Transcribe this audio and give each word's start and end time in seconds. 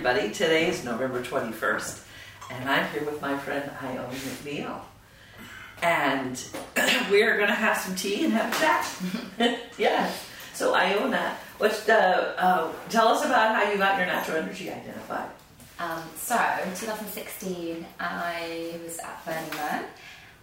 everybody. 0.00 0.32
Today 0.32 0.66
is 0.66 0.82
November 0.82 1.22
21st, 1.22 2.02
and 2.50 2.70
I'm 2.70 2.90
here 2.90 3.04
with 3.04 3.20
my 3.20 3.36
friend 3.36 3.70
Iona 3.82 4.08
McNeil. 4.08 4.80
And 5.82 6.42
we're 7.10 7.36
going 7.36 7.48
to 7.50 7.54
have 7.54 7.76
some 7.76 7.94
tea 7.94 8.24
and 8.24 8.32
have 8.32 8.50
a 8.50 8.58
chat. 8.58 9.60
yeah. 9.78 10.10
So, 10.54 10.74
Iona, 10.74 11.36
what's 11.58 11.84
the, 11.84 11.98
uh, 12.42 12.72
tell 12.88 13.08
us 13.08 13.26
about 13.26 13.54
how 13.54 13.70
you 13.70 13.76
got 13.76 13.98
your 13.98 14.06
natural 14.06 14.38
energy 14.38 14.70
identified. 14.70 15.28
Um, 15.78 16.02
so, 16.16 16.34
in 16.64 16.70
2016, 16.70 17.84
I 18.00 18.80
was 18.82 18.98
at 19.00 19.22
Burning 19.26 19.54
Man 19.54 19.84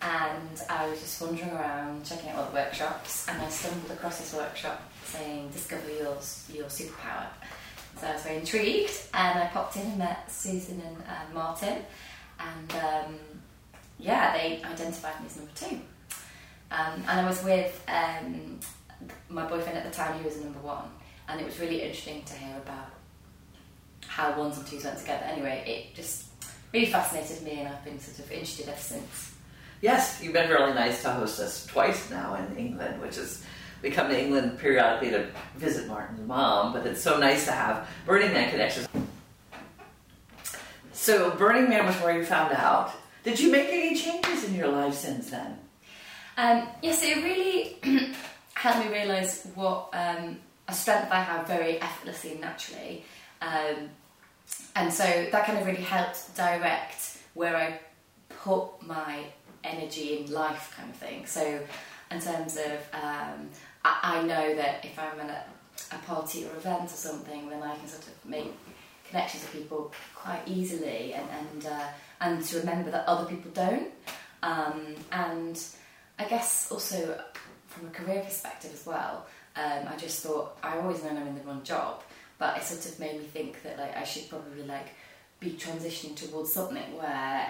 and 0.03 0.61
I 0.69 0.87
was 0.87 0.99
just 0.99 1.19
wandering 1.19 1.49
around 1.49 2.05
checking 2.05 2.29
out 2.29 2.35
all 2.37 2.45
the 2.45 2.53
workshops, 2.53 3.27
and 3.27 3.41
I 3.41 3.49
stumbled 3.49 3.89
across 3.89 4.19
this 4.19 4.35
workshop 4.35 4.79
saying 5.05 5.49
"Discover 5.49 5.89
your 5.89 6.17
your 6.53 6.65
superpower." 6.65 7.25
So 7.99 8.07
I 8.07 8.13
was 8.13 8.23
very 8.23 8.37
intrigued, 8.37 8.91
and 9.13 9.39
I 9.39 9.47
popped 9.47 9.75
in 9.75 9.83
and 9.83 9.97
met 9.97 10.31
Susan 10.31 10.81
and 10.85 10.97
uh, 10.97 11.33
Martin, 11.33 11.79
and 12.39 12.71
um, 12.73 13.15
yeah, 13.97 14.33
they 14.33 14.61
identified 14.63 15.19
me 15.19 15.25
as 15.25 15.37
number 15.37 15.51
two. 15.55 15.79
Um, 16.69 17.03
and 17.07 17.21
I 17.21 17.25
was 17.27 17.43
with 17.43 17.83
um, 17.87 18.59
my 19.29 19.47
boyfriend 19.47 19.77
at 19.77 19.83
the 19.83 19.91
time; 19.91 20.17
he 20.19 20.25
was 20.25 20.37
number 20.39 20.59
one, 20.59 20.85
and 21.27 21.41
it 21.41 21.45
was 21.45 21.59
really 21.59 21.81
interesting 21.81 22.23
to 22.23 22.33
hear 22.33 22.57
about 22.57 22.89
how 24.05 24.37
ones 24.37 24.57
and 24.57 24.67
twos 24.67 24.83
went 24.83 24.99
together. 24.99 25.25
Anyway, 25.25 25.63
it 25.65 25.95
just 25.95 26.25
really 26.73 26.87
fascinated 26.87 27.41
me, 27.43 27.59
and 27.59 27.69
I've 27.69 27.83
been 27.83 27.99
sort 27.99 28.19
of 28.19 28.31
interested 28.31 28.67
ever 28.67 28.79
since. 28.79 29.33
Yes, 29.81 30.21
you've 30.21 30.33
been 30.33 30.49
really 30.49 30.73
nice 30.73 31.01
to 31.03 31.11
host 31.11 31.39
us 31.39 31.65
twice 31.65 32.09
now 32.09 32.35
in 32.35 32.57
England, 32.57 33.01
which 33.01 33.17
is 33.17 33.43
we 33.81 33.89
come 33.89 34.09
to 34.09 34.19
England 34.19 34.59
periodically 34.59 35.11
to 35.11 35.27
visit 35.55 35.87
Martin's 35.87 36.25
mom, 36.27 36.73
but 36.73 36.85
it's 36.85 37.01
so 37.01 37.19
nice 37.19 37.45
to 37.45 37.51
have 37.51 37.87
Burning 38.05 38.33
Man 38.33 38.49
connections. 38.49 38.87
So 40.91 41.31
Burning 41.31 41.69
Man 41.69 41.85
was 41.85 41.95
where 41.97 42.17
you 42.17 42.25
found 42.25 42.53
out. 42.53 42.91
Did 43.23 43.39
you 43.39 43.51
make 43.51 43.69
any 43.69 43.95
changes 43.95 44.43
in 44.45 44.55
your 44.55 44.69
life 44.69 44.93
since 44.93 45.29
then? 45.29 45.59
Um, 46.37 46.67
yes, 46.81 47.01
it 47.03 47.23
really 47.23 47.77
helped 48.53 48.85
me 48.85 48.91
realise 48.91 49.47
what 49.55 49.89
um, 49.93 50.39
a 50.67 50.73
strength 50.73 51.11
I 51.11 51.21
have 51.21 51.47
very 51.47 51.81
effortlessly 51.81 52.31
and 52.31 52.41
naturally. 52.41 53.05
Um, 53.41 53.89
and 54.75 54.93
so 54.93 55.03
that 55.03 55.45
kind 55.45 55.57
of 55.57 55.65
really 55.65 55.81
helped 55.81 56.35
direct 56.35 57.17
where 57.33 57.55
I 57.55 57.79
put 58.29 58.81
my 58.85 59.25
energy 59.63 60.19
in 60.19 60.31
life, 60.31 60.73
kind 60.75 60.89
of 60.89 60.95
thing. 60.95 61.25
So, 61.25 61.59
in 62.11 62.19
terms 62.19 62.57
of, 62.57 62.79
um, 62.93 63.49
I, 63.83 63.99
I, 64.03 64.21
know 64.23 64.55
that 64.55 64.85
if 64.85 64.97
I'm 64.97 65.19
at 65.19 65.49
a 65.91 65.97
party 66.05 66.45
or 66.45 66.55
event 66.55 66.85
or 66.85 66.95
something, 66.95 67.49
then 67.49 67.61
I 67.61 67.75
can 67.75 67.87
sort 67.87 68.07
of 68.07 68.25
make 68.25 68.53
connections 69.09 69.43
with 69.43 69.53
people 69.53 69.91
quite 70.15 70.41
easily, 70.45 71.13
and 71.13 71.27
and 71.29 71.65
uh, 71.65 71.87
and 72.21 72.43
to 72.43 72.59
remember 72.59 72.91
that 72.91 73.05
other 73.07 73.25
people 73.25 73.51
don't. 73.51 73.91
Um, 74.43 74.95
and 75.11 75.61
I 76.19 76.25
guess 76.25 76.71
also 76.71 77.19
from 77.67 77.87
a 77.87 77.91
career 77.91 78.21
perspective 78.21 78.71
as 78.73 78.85
well, 78.85 79.25
um, 79.55 79.87
I 79.87 79.95
just 79.97 80.23
thought 80.23 80.57
I 80.63 80.77
always 80.77 81.03
know 81.03 81.09
I'm 81.09 81.27
in 81.27 81.35
the 81.35 81.41
wrong 81.41 81.63
job, 81.63 82.03
but 82.37 82.57
it 82.57 82.63
sort 82.63 82.85
of 82.85 82.99
made 82.99 83.19
me 83.19 83.25
think 83.25 83.63
that 83.63 83.77
like 83.77 83.95
I 83.95 84.03
should 84.03 84.29
probably 84.29 84.63
like 84.63 84.87
be 85.39 85.51
transitioning 85.51 86.15
towards 86.15 86.51
something 86.51 86.97
where 86.97 87.47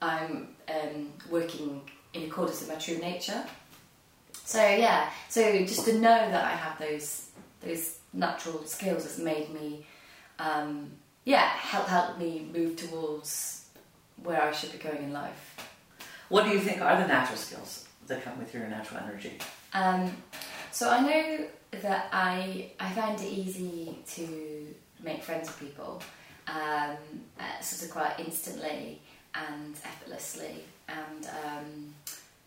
I'm 0.00 0.48
um, 0.68 1.12
working 1.30 1.82
in 2.12 2.24
accordance 2.24 2.60
with 2.60 2.68
my 2.68 2.76
true 2.76 2.98
nature. 2.98 3.44
So 4.44 4.60
yeah, 4.60 5.10
so 5.28 5.58
just 5.64 5.84
to 5.86 5.94
know 5.94 6.30
that 6.30 6.44
I 6.44 6.50
have 6.50 6.78
those 6.78 7.30
those 7.60 7.98
natural 8.12 8.64
skills 8.64 9.04
has 9.04 9.18
made 9.18 9.52
me, 9.54 9.86
um, 10.38 10.90
yeah, 11.24 11.48
help 11.48 11.86
help 11.86 12.18
me 12.18 12.48
move 12.52 12.76
towards 12.76 13.66
where 14.22 14.42
I 14.42 14.52
should 14.52 14.72
be 14.72 14.78
going 14.78 15.04
in 15.04 15.12
life. 15.12 15.56
What 16.28 16.44
do 16.44 16.50
you 16.50 16.60
think 16.60 16.80
are 16.80 17.00
the 17.00 17.06
natural 17.06 17.38
skills 17.38 17.86
that 18.06 18.24
come 18.24 18.38
with 18.38 18.52
your 18.52 18.66
natural 18.66 19.00
energy? 19.00 19.38
Um, 19.74 20.10
so 20.70 20.90
I 20.90 21.00
know 21.00 21.46
that 21.82 22.08
I 22.12 22.70
I 22.78 22.90
find 22.90 23.20
it 23.20 23.28
easy 23.28 23.98
to 24.14 24.74
make 25.02 25.22
friends 25.22 25.48
with 25.48 25.60
people, 25.60 26.02
um, 26.48 26.96
uh, 27.38 27.60
sort 27.60 27.82
of 27.84 27.90
quite 27.90 28.14
instantly 28.18 29.00
and 29.34 29.74
effortlessly. 29.84 30.64
And 30.88 31.26
um, 31.44 31.94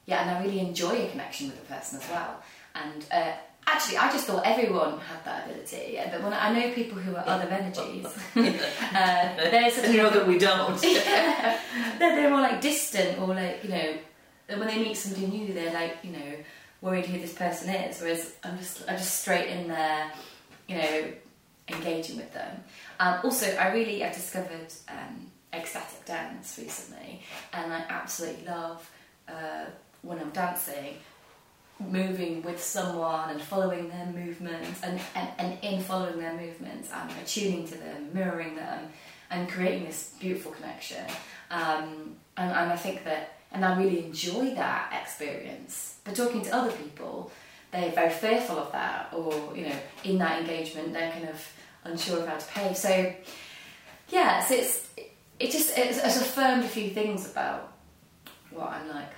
yeah, 0.06 0.22
and 0.22 0.30
I 0.32 0.44
really 0.44 0.60
enjoy 0.60 1.06
a 1.06 1.10
connection 1.10 1.48
with 1.48 1.58
a 1.58 1.74
person 1.74 2.00
as 2.00 2.10
well. 2.10 2.42
And 2.76 3.06
uh, 3.12 3.34
actually, 3.66 3.98
I 3.98 4.12
just 4.12 4.28
thought 4.28 4.46
everyone 4.46 5.00
had 5.00 5.24
that 5.26 5.46
ability. 5.46 6.00
But 6.12 6.22
when 6.22 6.34
I 6.34 6.54
know 6.54 6.72
people 6.74 6.98
who 6.98 7.16
are 7.16 7.24
other 7.26 7.50
energies, 7.50 8.06
uh, 8.36 9.36
they're 9.38 9.72
sort 9.72 9.90
you 9.90 9.98
know 9.98 10.10
that 10.10 10.28
we 10.28 10.38
don't. 10.38 10.80
they're, 10.82 11.60
they're 12.00 12.30
more 12.30 12.42
like 12.42 12.62
distant 12.62 13.20
or 13.20 13.28
like 13.28 13.64
you 13.64 13.70
know 13.70 13.98
when 14.48 14.68
they 14.68 14.78
meet 14.78 14.96
somebody 14.96 15.28
new, 15.28 15.54
they're 15.54 15.74
like 15.74 15.98
you 16.04 16.12
know 16.12 16.36
worried 16.82 17.06
who 17.06 17.20
this 17.20 17.34
person 17.34 17.74
is. 17.74 18.00
Whereas 18.00 18.34
I'm 18.44 18.58
just 18.58 18.84
I'm 18.88 18.98
just 18.98 19.22
straight 19.22 19.48
in 19.48 19.68
there, 19.68 20.12
you 20.68 20.78
know, 20.78 21.06
engaging 21.70 22.18
with 22.18 22.32
them. 22.34 22.64
Um, 23.00 23.20
also, 23.24 23.48
I 23.56 23.72
really 23.74 24.04
I've 24.04 24.14
discovered. 24.14 24.74
Um, 24.88 25.32
ecstatic 25.54 26.06
dance 26.06 26.60
recently, 26.62 27.22
and 27.54 27.74
I 27.74 27.86
absolutely 27.90 28.46
love 28.46 28.90
uh, 29.28 29.66
when 30.06 30.20
I'm 30.20 30.30
dancing, 30.30 30.96
moving 31.80 32.42
with 32.44 32.62
someone 32.62 33.32
and 33.32 33.42
following 33.42 33.90
their 33.90 34.06
movements, 34.06 34.82
and, 34.84 35.00
and, 35.16 35.30
and 35.38 35.64
in 35.64 35.82
following 35.82 36.20
their 36.20 36.34
movements, 36.34 36.90
I'm 36.94 37.10
attuning 37.22 37.68
to 37.68 37.78
them, 37.78 38.10
mirroring 38.14 38.56
them, 38.56 38.88
and 39.30 39.50
creating 39.50 39.86
this 39.86 40.14
beautiful 40.20 40.52
connection. 40.52 41.06
Um, 41.52 42.16
and, 42.38 42.52
and 42.52 42.72
I 42.72 42.76
think 42.76 43.04
that, 43.04 43.40
and 43.52 43.66
I 43.66 43.78
really 43.78 44.06
enjoy 44.06 44.56
that 44.56 44.94
experience. 45.02 45.98
But 46.04 46.16
talking 46.16 46.42
to 46.44 46.56
other 46.56 46.72
people, 46.72 47.32
they're 47.72 47.92
very 47.92 48.12
fearful 48.12 48.58
of 48.58 48.72
that, 48.72 49.10
or 49.14 49.54
you 49.56 49.68
know, 49.68 49.76
in 50.04 50.18
that 50.20 50.42
engagement, 50.42 50.94
they're 50.94 51.12
kind 51.12 51.28
of 51.28 51.52
unsure 51.84 52.20
of 52.20 52.28
how 52.28 52.38
to 52.38 52.46
pay. 52.48 52.74
So, 52.74 53.14
yeah, 54.10 54.44
so 54.46 54.56
it's 54.56 54.88
it 55.40 55.52
just 55.52 55.78
it's, 55.78 55.98
it's 55.98 56.22
affirmed 56.22 56.64
a 56.64 56.68
few 56.68 56.90
things 56.92 57.30
about 57.30 57.74
what 58.52 58.70
I'm 58.70 58.88
like. 58.88 59.12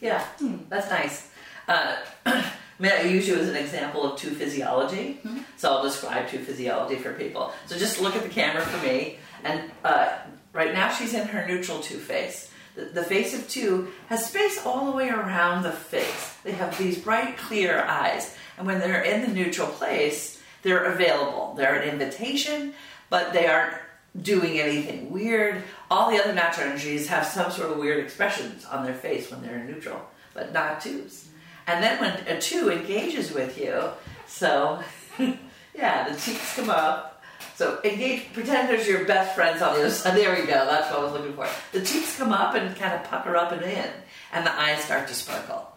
Yeah, 0.00 0.24
hmm. 0.38 0.56
that's 0.68 0.90
nice. 0.90 1.28
Uh, 1.68 1.96
may 2.78 2.92
I 2.92 3.02
use 3.02 3.28
you 3.28 3.36
as 3.36 3.48
an 3.48 3.56
example 3.56 4.10
of 4.10 4.18
two 4.18 4.30
physiology? 4.30 5.20
Mm-hmm. 5.24 5.40
So 5.56 5.70
I'll 5.70 5.82
describe 5.82 6.28
two 6.28 6.38
physiology 6.38 6.96
for 6.96 7.12
people. 7.12 7.52
So 7.66 7.76
just 7.76 8.00
look 8.00 8.16
at 8.16 8.22
the 8.22 8.28
camera 8.28 8.62
for 8.62 8.84
me, 8.84 9.18
and 9.44 9.70
uh, 9.84 10.18
right 10.52 10.72
now 10.72 10.92
she's 10.92 11.14
in 11.14 11.28
her 11.28 11.46
neutral 11.46 11.80
two 11.80 11.98
face. 11.98 12.50
The, 12.74 12.86
the 12.86 13.04
face 13.04 13.34
of 13.34 13.48
two 13.48 13.92
has 14.08 14.26
space 14.26 14.64
all 14.64 14.90
the 14.90 14.96
way 14.96 15.10
around 15.10 15.62
the 15.62 15.72
face. 15.72 16.36
They 16.44 16.52
have 16.52 16.76
these 16.78 16.98
bright, 16.98 17.36
clear 17.36 17.82
eyes, 17.82 18.36
and 18.56 18.66
when 18.66 18.80
they're 18.80 19.02
in 19.02 19.22
the 19.22 19.34
neutral 19.34 19.68
place, 19.68 20.40
they're 20.62 20.84
available. 20.84 21.54
They're 21.56 21.80
an 21.80 21.88
invitation, 21.88 22.74
but 23.08 23.32
they 23.32 23.46
aren't 23.46 23.74
doing 24.20 24.58
anything 24.58 25.10
weird. 25.10 25.62
All 25.90 26.10
the 26.10 26.22
other 26.22 26.32
natural 26.32 26.68
energies 26.68 27.08
have 27.08 27.26
some 27.26 27.50
sort 27.50 27.70
of 27.70 27.78
weird 27.78 28.02
expressions 28.04 28.64
on 28.64 28.84
their 28.84 28.94
face 28.94 29.30
when 29.30 29.42
they're 29.42 29.58
in 29.58 29.66
neutral, 29.66 30.00
but 30.34 30.52
not 30.52 30.80
twos. 30.80 31.28
And 31.66 31.82
then 31.82 32.00
when 32.00 32.12
a 32.26 32.40
two 32.40 32.70
engages 32.70 33.32
with 33.32 33.58
you, 33.58 33.90
so 34.26 34.82
yeah, 35.74 36.08
the 36.08 36.18
cheeks 36.18 36.56
come 36.56 36.70
up. 36.70 37.22
So 37.54 37.78
engage, 37.84 38.32
pretend 38.32 38.68
there's 38.68 38.88
your 38.88 39.04
best 39.04 39.34
friends 39.34 39.60
on 39.60 39.74
the 39.74 39.80
other 39.80 39.90
side. 39.90 40.16
There 40.16 40.34
we 40.34 40.46
go. 40.46 40.64
That's 40.64 40.90
what 40.90 41.00
I 41.00 41.04
was 41.04 41.12
looking 41.12 41.34
for. 41.34 41.46
The 41.72 41.84
cheeks 41.84 42.16
come 42.16 42.32
up 42.32 42.54
and 42.54 42.74
kind 42.76 42.94
of 42.94 43.04
pucker 43.04 43.36
up 43.36 43.52
and 43.52 43.62
in, 43.62 43.90
and 44.32 44.46
the 44.46 44.58
eyes 44.58 44.82
start 44.82 45.08
to 45.08 45.14
sparkle. 45.14 45.70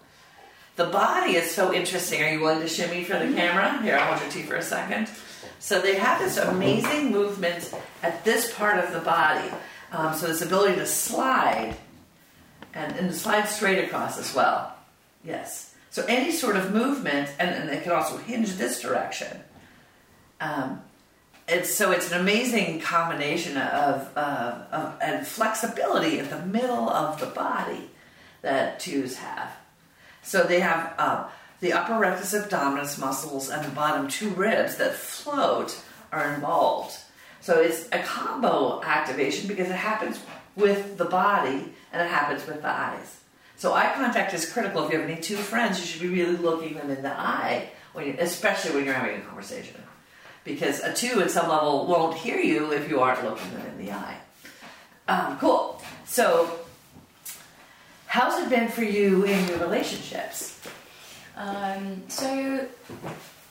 The 0.76 0.86
body 0.86 1.36
is 1.36 1.52
so 1.52 1.74
interesting. 1.74 2.24
Are 2.24 2.32
you 2.32 2.40
willing 2.40 2.62
to 2.62 2.68
shimmy 2.68 3.04
for 3.04 3.14
the 3.14 3.26
mm-hmm. 3.26 3.36
camera? 3.36 3.82
Here, 3.84 3.98
I'll 3.98 4.16
hold 4.16 4.22
your 4.22 4.32
tea 4.32 4.42
for 4.44 4.56
a 4.56 4.62
second. 4.62 5.10
So 5.60 5.82
they 5.82 5.96
have 5.96 6.20
this 6.20 6.38
amazing 6.38 7.12
movement 7.12 7.74
at 8.02 8.24
this 8.24 8.54
part 8.54 8.84
of 8.84 8.92
the 8.94 9.00
body. 9.00 9.50
Um, 9.92 10.14
so 10.14 10.28
this 10.28 10.42
ability 10.42 10.76
to 10.76 10.86
slide 10.86 11.76
and, 12.74 12.96
and 12.96 13.14
slide 13.14 13.46
straight 13.46 13.84
across 13.84 14.18
as 14.18 14.34
well. 14.34 14.76
Yes. 15.24 15.76
So 15.92 16.04
any 16.08 16.32
sort 16.32 16.56
of 16.56 16.74
movement, 16.74 17.30
and, 17.40 17.50
and 17.50 17.70
they 17.70 17.80
can 17.80 17.92
also 17.92 18.18
hinge 18.18 18.54
this 18.54 18.82
direction. 18.82 19.40
Um, 20.42 20.82
it's 21.48 21.74
so 21.74 21.92
it's 21.92 22.12
an 22.12 22.20
amazing 22.20 22.80
combination 22.80 23.58
of, 23.58 24.18
of, 24.18 24.68
of 24.72 24.98
and 25.02 25.28
flexibility 25.28 26.20
at 26.20 26.30
the 26.30 26.40
middle 26.40 26.90
of 26.90 27.20
the 27.20 27.28
body 27.28 27.90
that 28.42 28.80
twos 28.80 29.18
have. 29.18 29.52
So 30.24 30.44
they 30.44 30.62
have. 30.62 30.94
Uh, 30.98 31.30
the 31.64 31.72
upper 31.72 31.98
rectus 31.98 32.34
abdominis 32.34 33.00
muscles 33.00 33.50
and 33.50 33.64
the 33.64 33.70
bottom 33.70 34.10
two 34.10 34.30
ribs 34.32 34.76
that 34.76 34.94
float 34.94 35.82
are 36.12 36.34
involved. 36.34 36.98
So 37.40 37.62
it's 37.62 37.88
a 37.94 38.00
combo 38.04 38.82
activation 38.84 39.48
because 39.48 39.70
it 39.70 39.76
happens 39.76 40.20
with 40.58 40.98
the 40.98 41.06
body 41.06 41.74
and 41.94 42.02
it 42.02 42.10
happens 42.10 42.46
with 42.46 42.62
the 42.62 42.68
eyes. 42.68 43.22
So 43.56 43.74
eye 43.74 43.94
contact 43.96 44.34
is 44.34 44.52
critical. 44.52 44.84
If 44.84 44.92
you 44.92 45.00
have 45.00 45.10
any 45.10 45.22
two 45.22 45.38
friends, 45.38 45.80
you 45.80 45.86
should 45.86 46.02
be 46.02 46.10
really 46.10 46.36
looking 46.36 46.74
them 46.74 46.90
in 46.90 47.02
the 47.02 47.18
eye, 47.18 47.70
when 47.94 48.08
you, 48.08 48.16
especially 48.20 48.76
when 48.76 48.84
you're 48.84 48.94
having 48.94 49.22
a 49.22 49.22
conversation. 49.22 49.82
because 50.44 50.82
a 50.82 50.94
two 50.94 51.22
at 51.22 51.32
some 51.32 51.48
level 51.48 51.88
won't 51.88 52.18
hear 52.18 52.40
you 52.40 52.74
if 52.74 52.90
you 52.90 53.00
aren't 53.00 53.24
looking 53.24 53.50
them 53.54 53.66
in 53.68 53.86
the 53.86 53.92
eye. 53.92 54.18
Um, 55.08 55.38
cool. 55.40 55.82
So, 56.06 56.60
how's 58.08 58.42
it 58.42 58.50
been 58.50 58.68
for 58.68 58.84
you 58.84 59.24
in 59.24 59.48
your 59.48 59.60
relationships? 59.60 60.60
Um, 61.36 62.04
so, 62.08 62.68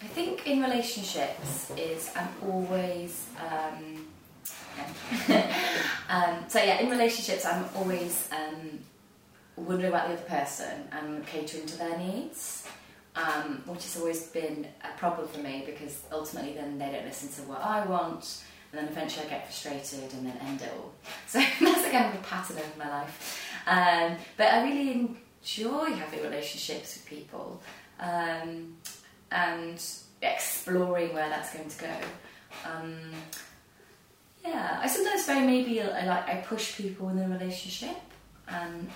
I 0.02 0.06
think 0.06 0.46
in 0.46 0.60
relationships 0.60 1.70
is 1.76 2.10
I'm 2.16 2.28
always. 2.50 3.26
Um, 3.38 4.06
um, 6.08 6.44
so 6.48 6.58
yeah, 6.58 6.80
in 6.80 6.90
relationships 6.90 7.44
I'm 7.44 7.64
always 7.76 8.28
um, 8.32 8.78
wondering 9.56 9.92
about 9.92 10.08
the 10.08 10.14
other 10.14 10.22
person 10.22 10.88
and 10.90 11.26
catering 11.26 11.66
to 11.66 11.78
their 11.78 11.98
needs, 11.98 12.66
um, 13.14 13.62
which 13.66 13.84
has 13.84 13.98
always 13.98 14.26
been 14.28 14.66
a 14.82 14.98
problem 14.98 15.28
for 15.28 15.40
me 15.40 15.62
because 15.66 16.02
ultimately 16.10 16.54
then 16.54 16.78
they 16.78 16.90
don't 16.90 17.04
listen 17.04 17.28
to 17.28 17.48
what 17.48 17.60
I 17.60 17.84
want, 17.86 18.42
and 18.72 18.80
then 18.80 18.88
eventually 18.88 19.26
I 19.26 19.30
get 19.30 19.46
frustrated 19.46 20.12
and 20.14 20.26
then 20.26 20.36
end 20.46 20.62
it 20.62 20.72
all. 20.76 20.92
So 21.28 21.38
that's 21.38 21.86
a 21.86 21.90
kind 21.90 22.14
of 22.14 22.20
a 22.20 22.24
pattern 22.24 22.56
of 22.58 22.78
my 22.78 22.88
life. 22.88 23.48
Um, 23.66 24.16
but 24.36 24.48
I 24.48 24.64
really 24.64 25.16
enjoy 25.42 25.92
having 25.92 26.22
relationships 26.22 26.96
with 26.96 27.06
people 27.06 27.60
um, 27.98 28.76
and 29.30 29.82
exploring 30.22 31.12
where 31.14 31.28
that's 31.28 31.52
going 31.52 31.68
to 31.68 31.78
go. 31.80 31.94
Um, 32.64 32.98
yeah, 34.44 34.80
I 34.82 34.86
sometimes 34.86 35.24
find 35.24 35.46
maybe 35.46 35.80
I 35.82 36.04
like 36.06 36.28
I 36.28 36.36
push 36.46 36.76
people 36.76 37.08
in 37.10 37.18
a 37.18 37.28
relationship 37.28 37.96
and 38.48 38.88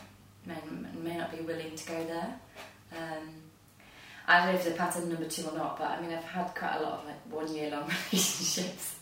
may, 0.44 0.56
may 1.02 1.16
not 1.16 1.36
be 1.36 1.42
willing 1.42 1.74
to 1.74 1.86
go 1.86 2.04
there. 2.04 2.40
Um, 2.92 3.28
I 4.28 4.38
don't 4.38 4.54
know 4.54 4.60
if 4.60 4.66
a 4.66 4.70
pattern 4.72 5.08
number 5.08 5.26
two 5.26 5.46
or 5.46 5.56
not, 5.56 5.78
but 5.78 5.90
I 5.90 6.00
mean 6.00 6.12
I've 6.12 6.24
had 6.24 6.54
quite 6.54 6.76
a 6.78 6.82
lot 6.82 7.00
of 7.00 7.06
like 7.06 7.20
one 7.30 7.54
year 7.54 7.70
long 7.70 7.84
relationships. 8.12 8.96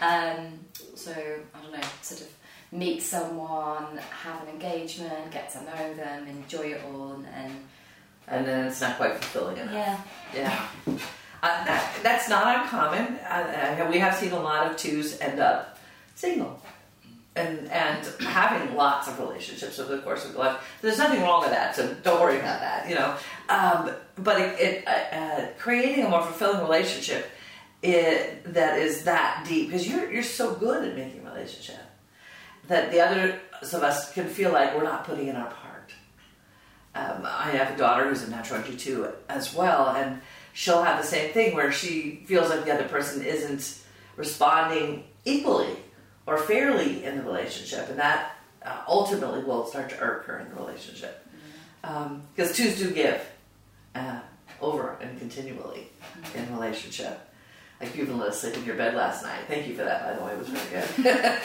um, 0.00 0.58
so 0.94 1.12
I 1.12 1.62
don't 1.62 1.72
know, 1.72 1.88
sort 2.02 2.20
of 2.20 2.37
meet 2.72 3.02
someone, 3.02 3.98
have 4.22 4.42
an 4.42 4.48
engagement, 4.48 5.30
get 5.30 5.50
to 5.52 5.62
know 5.64 5.94
them, 5.94 6.26
enjoy 6.26 6.72
it 6.72 6.82
all, 6.86 7.12
and, 7.12 7.26
and 7.26 7.54
And 8.26 8.46
then 8.46 8.66
it's 8.66 8.80
not 8.80 8.96
quite 8.96 9.12
fulfilling 9.12 9.56
enough. 9.56 9.72
yeah, 9.72 10.00
Yeah. 10.34 10.66
Uh, 11.40 11.64
that, 11.64 11.94
that's 12.02 12.28
not 12.28 12.62
uncommon. 12.62 13.18
Uh, 13.24 13.78
uh, 13.80 13.88
we 13.90 13.98
have 13.98 14.14
seen 14.14 14.32
a 14.32 14.40
lot 14.40 14.68
of 14.68 14.76
twos 14.76 15.20
end 15.20 15.38
up 15.38 15.78
single 16.16 16.60
and 17.36 17.70
and 17.70 18.04
having 18.20 18.74
lots 18.74 19.06
of 19.06 19.18
relationships 19.20 19.78
over 19.78 19.94
the 19.96 20.02
course 20.02 20.24
of 20.24 20.34
life. 20.34 20.60
There's 20.82 20.98
nothing 20.98 21.22
wrong 21.22 21.42
with 21.42 21.50
that, 21.50 21.76
so 21.76 21.94
don't 22.02 22.20
worry 22.20 22.38
about 22.38 22.60
that. 22.60 22.88
You 22.88 22.96
know, 22.96 23.14
um, 23.48 23.92
but 24.18 24.40
it, 24.40 24.60
it 24.60 24.88
uh, 24.88 25.16
uh, 25.16 25.46
creating 25.58 26.04
a 26.04 26.08
more 26.08 26.22
fulfilling 26.22 26.60
relationship 26.60 27.30
it, 27.82 28.52
that 28.52 28.78
is 28.80 29.04
that 29.04 29.46
deep 29.48 29.68
because 29.68 29.86
you're 29.88 30.10
you're 30.10 30.22
so 30.24 30.54
good 30.54 30.88
at 30.88 30.96
making 30.96 31.24
a 31.24 31.30
relationship 31.30 31.78
that 32.68 32.90
the 32.90 33.00
others 33.00 33.40
of 33.74 33.82
us 33.82 34.12
can 34.12 34.28
feel 34.28 34.52
like 34.52 34.76
we're 34.76 34.84
not 34.84 35.04
putting 35.04 35.28
in 35.28 35.36
our 35.36 35.50
part. 35.50 35.92
Um, 36.94 37.22
I 37.24 37.50
have 37.50 37.74
a 37.74 37.76
daughter 37.76 38.08
who's 38.08 38.22
a 38.22 38.30
natural 38.30 38.62
G2 38.62 39.12
as 39.28 39.54
well, 39.54 39.88
and 39.88 40.20
she'll 40.52 40.82
have 40.82 41.00
the 41.00 41.06
same 41.06 41.32
thing 41.32 41.54
where 41.54 41.72
she 41.72 42.22
feels 42.26 42.50
like 42.50 42.64
the 42.64 42.72
other 42.72 42.88
person 42.88 43.24
isn't 43.24 43.78
responding 44.16 45.04
equally 45.24 45.76
or 46.26 46.38
fairly 46.38 47.04
in 47.04 47.16
the 47.16 47.22
relationship, 47.22 47.88
and 47.88 47.98
that 47.98 48.32
uh, 48.64 48.82
ultimately 48.86 49.42
will 49.42 49.66
start 49.66 49.88
to 49.90 50.00
irk 50.00 50.26
her 50.26 50.38
in 50.38 50.48
the 50.50 50.54
relationship. 50.56 51.24
Because 51.80 52.54
twos 52.54 52.78
do 52.78 52.90
give 52.90 53.20
uh, 53.94 54.20
over 54.60 54.98
and 55.00 55.18
continually 55.18 55.88
in 56.34 56.52
relationship. 56.52 57.18
Like 57.80 57.94
you 57.94 58.02
even 58.02 58.18
let 58.18 58.30
us 58.30 58.40
sleep 58.40 58.56
in 58.56 58.64
your 58.64 58.74
bed 58.74 58.94
last 58.94 59.22
night. 59.22 59.40
Thank 59.46 59.68
you 59.68 59.74
for 59.76 59.84
that, 59.84 60.04
by 60.04 60.18
the 60.18 60.24
way. 60.24 60.32
It 60.32 60.38
was 60.38 60.48
very 60.48 60.82
good. 60.82 61.42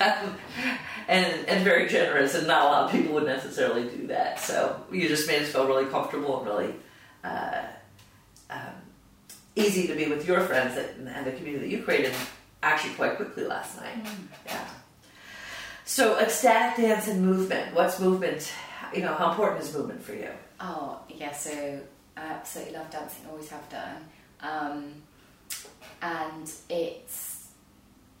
um, 0.00 0.36
and, 1.08 1.48
and 1.48 1.64
very 1.64 1.88
generous, 1.88 2.34
and 2.34 2.48
not 2.48 2.62
a 2.62 2.64
lot 2.64 2.84
of 2.86 2.90
people 2.90 3.14
would 3.14 3.26
necessarily 3.26 3.84
do 3.84 4.08
that. 4.08 4.40
So 4.40 4.84
you 4.90 5.06
just 5.06 5.28
made 5.28 5.42
us 5.42 5.50
feel 5.50 5.68
really 5.68 5.86
comfortable 5.86 6.38
and 6.38 6.46
really 6.48 6.74
uh, 7.22 7.62
um, 8.50 8.74
easy 9.54 9.86
to 9.86 9.94
be 9.94 10.06
with 10.06 10.26
your 10.26 10.40
friends 10.40 10.74
that, 10.74 10.96
and 10.96 11.26
the 11.26 11.32
community 11.32 11.68
that 11.68 11.76
you 11.76 11.82
created 11.84 12.12
actually 12.62 12.94
quite 12.94 13.16
quickly 13.16 13.44
last 13.44 13.76
night. 13.76 14.04
Yeah. 14.46 14.66
So 15.84 16.18
ecstatic 16.18 16.84
dance 16.84 17.08
and 17.08 17.24
movement. 17.24 17.74
What's 17.74 18.00
movement? 18.00 18.52
You 18.94 19.02
know, 19.02 19.14
how 19.14 19.30
important 19.30 19.62
is 19.62 19.74
movement 19.74 20.02
for 20.02 20.12
you? 20.12 20.30
Oh, 20.60 21.00
yeah, 21.08 21.32
so 21.32 21.80
I 22.16 22.20
absolutely 22.20 22.74
love 22.74 22.90
dancing, 22.90 23.26
always 23.30 23.48
have 23.48 23.68
done. 23.68 23.96
Um, 24.40 25.02
and 26.02 26.50
it's, 26.68 27.48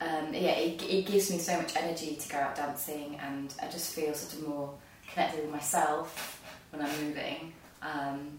um, 0.00 0.32
yeah, 0.32 0.52
it, 0.52 0.82
it 0.82 1.06
gives 1.06 1.30
me 1.30 1.38
so 1.38 1.56
much 1.56 1.76
energy 1.76 2.16
to 2.16 2.28
go 2.28 2.38
out 2.38 2.56
dancing, 2.56 3.18
and 3.22 3.52
I 3.62 3.68
just 3.68 3.94
feel 3.94 4.14
sort 4.14 4.40
of 4.40 4.48
more 4.48 4.74
connected 5.12 5.42
with 5.42 5.52
myself 5.52 6.42
when 6.70 6.84
I'm 6.84 7.04
moving. 7.04 7.52
Um, 7.82 8.38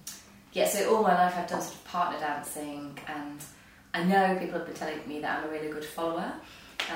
yeah, 0.53 0.67
so 0.67 0.95
all 0.95 1.03
my 1.03 1.13
life 1.13 1.35
I've 1.37 1.47
done 1.47 1.61
sort 1.61 1.75
of 1.75 1.85
partner 1.85 2.19
dancing, 2.19 2.97
and 3.07 3.43
I 3.93 4.03
know 4.03 4.37
people 4.39 4.57
have 4.59 4.67
been 4.67 4.75
telling 4.75 4.99
me 5.07 5.19
that 5.21 5.39
I'm 5.39 5.49
a 5.49 5.51
really 5.51 5.69
good 5.69 5.85
follower, 5.85 6.33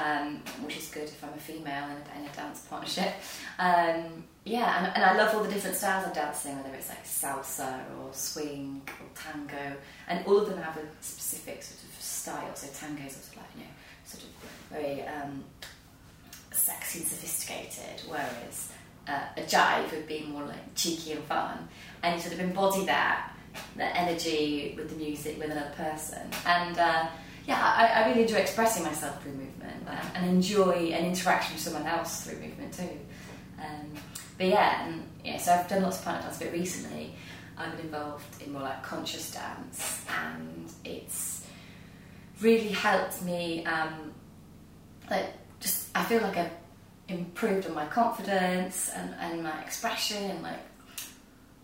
um, 0.02 0.42
which 0.64 0.78
is 0.78 0.88
good 0.90 1.04
if 1.04 1.24
I'm 1.24 1.34
a 1.34 1.38
female 1.38 1.86
in 1.86 1.98
a, 1.98 2.20
in 2.20 2.30
a 2.30 2.36
dance 2.36 2.62
partnership. 2.70 3.14
Um, 3.60 4.24
yeah, 4.46 4.80
and, 4.80 4.96
and 4.96 5.06
I 5.06 5.18
love 5.18 5.36
all 5.36 5.44
the 5.44 5.50
different 5.50 5.78
styles 5.78 6.06
of 6.08 6.14
dancing, 6.14 6.58
whether 6.58 6.76
it's 6.76 6.90
like 6.90 7.06
salsa 7.06 7.80
or 8.00 8.14
swing 8.14 8.82
or 9.00 9.08
tango, 9.16 9.78
and 10.08 10.26
all 10.26 10.38
of 10.38 10.50
them 10.50 10.62
have 10.62 10.78
a 10.78 10.86
specific 11.02 11.64
sort 11.64 11.82
of 11.84 12.02
style. 12.02 12.56
So 12.56 12.68
tango 12.78 13.04
is 13.04 13.14
sort 13.14 13.28
of 13.28 13.38
like, 13.38 13.46
you 13.56 13.62
know, 13.62 13.70
sort 14.06 14.24
of 14.24 14.30
very 14.70 15.02
um, 15.04 15.44
sexy 16.52 17.00
and 17.00 17.08
sophisticated, 17.08 18.02
whereas 18.08 18.72
uh, 19.08 19.22
a 19.38 19.42
jive 19.42 19.92
would 19.92 20.08
be 20.08 20.26
more 20.28 20.44
like 20.44 20.76
cheeky 20.76 21.14
and 21.14 21.24
fun, 21.24 21.68
and 22.02 22.16
you 22.16 22.22
sort 22.22 22.34
of 22.34 22.40
embody 22.40 22.86
that 22.86 23.30
that 23.78 23.96
energy 23.96 24.74
with 24.76 24.90
the 24.90 24.96
music 24.96 25.38
with 25.40 25.52
another 25.52 25.74
person. 25.76 26.28
And 26.46 26.78
uh, 26.78 27.08
yeah, 27.46 27.60
I, 27.60 28.02
I 28.02 28.08
really 28.10 28.22
enjoy 28.24 28.38
expressing 28.38 28.84
myself 28.84 29.22
through 29.22 29.34
movement 29.34 29.88
uh, 29.88 29.96
and 30.16 30.30
enjoy 30.30 30.92
an 30.94 31.06
interaction 31.06 31.56
with 31.56 31.62
someone 31.62 31.86
else 31.86 32.22
through 32.22 32.40
movement 32.40 32.74
too. 32.74 33.00
Um, 33.60 33.92
but 34.38 34.48
yeah, 34.48 34.86
and 34.86 35.04
yeah, 35.24 35.38
so 35.38 35.54
I've 35.54 35.68
done 35.68 35.84
lots 35.84 36.00
of 36.00 36.06
partner 36.06 36.24
dance, 36.24 36.40
but 36.40 36.52
recently 36.52 37.14
I've 37.58 37.76
been 37.76 37.88
involved 37.88 38.42
in 38.42 38.54
more 38.54 38.62
like 38.62 38.82
conscious 38.84 39.32
dance, 39.32 40.06
and 40.10 40.72
it's 40.86 41.46
really 42.42 42.70
helped 42.70 43.22
me. 43.24 43.66
Um, 43.66 44.14
like, 45.10 45.34
just 45.60 45.90
I 45.96 46.04
feel 46.04 46.22
like 46.22 46.38
I've 46.38 46.52
improved 47.10 47.68
on 47.68 47.76
my 47.76 47.86
confidence 47.88 48.90
and, 48.96 49.14
and 49.20 49.44
my 49.44 49.62
expression, 49.62 50.24
and 50.32 50.44
like 50.44 50.60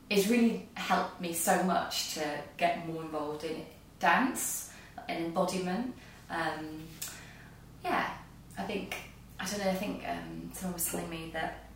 it's 0.10 0.28
really 0.28 0.68
helped 0.74 1.22
me 1.22 1.34
so 1.34 1.64
much 1.64 2.16
to 2.16 2.42
get 2.58 2.86
more 2.88 3.02
involved 3.02 3.44
in 3.44 3.64
dance 4.00 4.69
and 5.10 5.26
embodiment. 5.26 5.96
Um, 6.30 6.84
yeah, 7.84 8.12
I 8.58 8.64
think 8.64 8.96
I 9.40 9.46
don't 9.46 9.60
know. 9.60 9.72
I 9.72 9.76
think 9.76 10.04
um, 10.08 10.52
someone 10.54 10.74
was 10.76 10.86
telling 10.86 11.10
me 11.10 11.32
that 11.34 11.70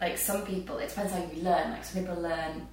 like 0.00 0.18
some 0.18 0.42
people, 0.44 0.78
it 0.78 0.88
depends 0.88 1.12
how 1.12 1.18
you 1.18 1.42
learn. 1.42 1.70
Like 1.70 1.84
some 1.84 2.02
people 2.02 2.20
learn 2.20 2.66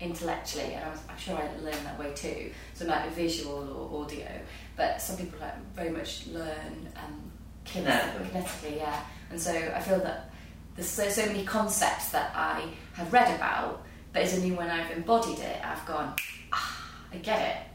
intellectually, 0.00 0.74
and 0.74 0.84
I 0.84 0.90
was, 0.90 1.00
I'm 1.08 1.16
sure 1.16 1.36
I 1.36 1.46
learned 1.62 1.86
that 1.86 1.98
way 1.98 2.12
too. 2.14 2.50
So 2.74 2.86
like 2.86 3.10
visual 3.12 3.90
or 3.92 4.02
audio, 4.02 4.28
but 4.76 5.00
some 5.00 5.16
people 5.16 5.38
like 5.40 5.58
very 5.74 5.90
much 5.90 6.26
learn 6.28 6.88
um, 6.96 7.32
Kinetically. 7.64 8.30
kinetically, 8.30 8.76
yeah. 8.76 9.00
And 9.30 9.40
so 9.40 9.52
I 9.52 9.80
feel 9.80 10.00
that 10.00 10.30
there's 10.74 10.88
so, 10.88 11.08
so 11.08 11.26
many 11.26 11.44
concepts 11.44 12.10
that 12.10 12.32
I 12.34 12.64
have 12.94 13.12
read 13.12 13.34
about, 13.36 13.84
but 14.12 14.22
it's 14.22 14.34
only 14.34 14.52
when 14.52 14.68
I've 14.68 14.90
embodied 14.90 15.38
it, 15.38 15.60
I've 15.64 15.84
gone, 15.86 16.14
ah, 16.52 16.84
I 17.12 17.16
get 17.18 17.40
it. 17.40 17.71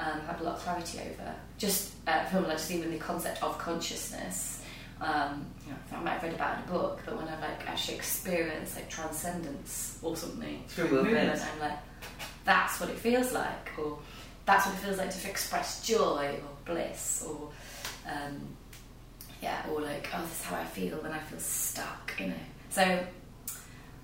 Um, 0.00 0.20
had 0.22 0.40
a 0.40 0.44
lot 0.44 0.54
of 0.56 0.62
clarity 0.62 0.98
over 1.00 1.34
just 1.58 1.92
uh, 2.06 2.24
from 2.24 2.44
like 2.44 2.56
just 2.56 2.70
even 2.70 2.90
the 2.90 2.96
concept 2.98 3.42
of 3.42 3.58
consciousness. 3.58 4.62
Um, 5.00 5.44
you 5.66 5.72
know, 5.72 5.98
I 5.98 6.02
might 6.02 6.12
have 6.12 6.22
read 6.22 6.34
about 6.34 6.58
it 6.58 6.62
in 6.62 6.68
a 6.68 6.78
book, 6.78 7.00
but 7.04 7.16
when 7.16 7.28
I've 7.28 7.40
like 7.40 7.68
actually 7.68 7.96
experienced 7.96 8.76
like 8.76 8.88
transcendence 8.88 9.98
or 10.02 10.16
something 10.16 10.64
Through 10.68 10.88
movement. 10.88 11.40
I'm 11.40 11.60
like, 11.60 11.78
that's 12.44 12.80
what 12.80 12.88
it 12.88 12.98
feels 12.98 13.32
like, 13.32 13.78
or 13.78 13.98
that's 14.46 14.66
what 14.66 14.74
it 14.74 14.78
feels 14.78 14.96
like 14.96 15.10
to 15.10 15.28
express 15.28 15.82
joy 15.86 16.34
or 16.42 16.74
bliss, 16.74 17.26
or 17.28 17.50
um, 18.10 18.40
yeah, 19.42 19.64
or 19.70 19.80
like, 19.80 20.08
oh, 20.14 20.22
this 20.22 20.40
is 20.40 20.42
how 20.44 20.56
I 20.56 20.64
feel 20.64 20.96
when 20.98 21.12
I 21.12 21.18
feel 21.18 21.38
stuck, 21.40 22.14
you 22.18 22.28
know. 22.28 22.34
So, 22.70 23.06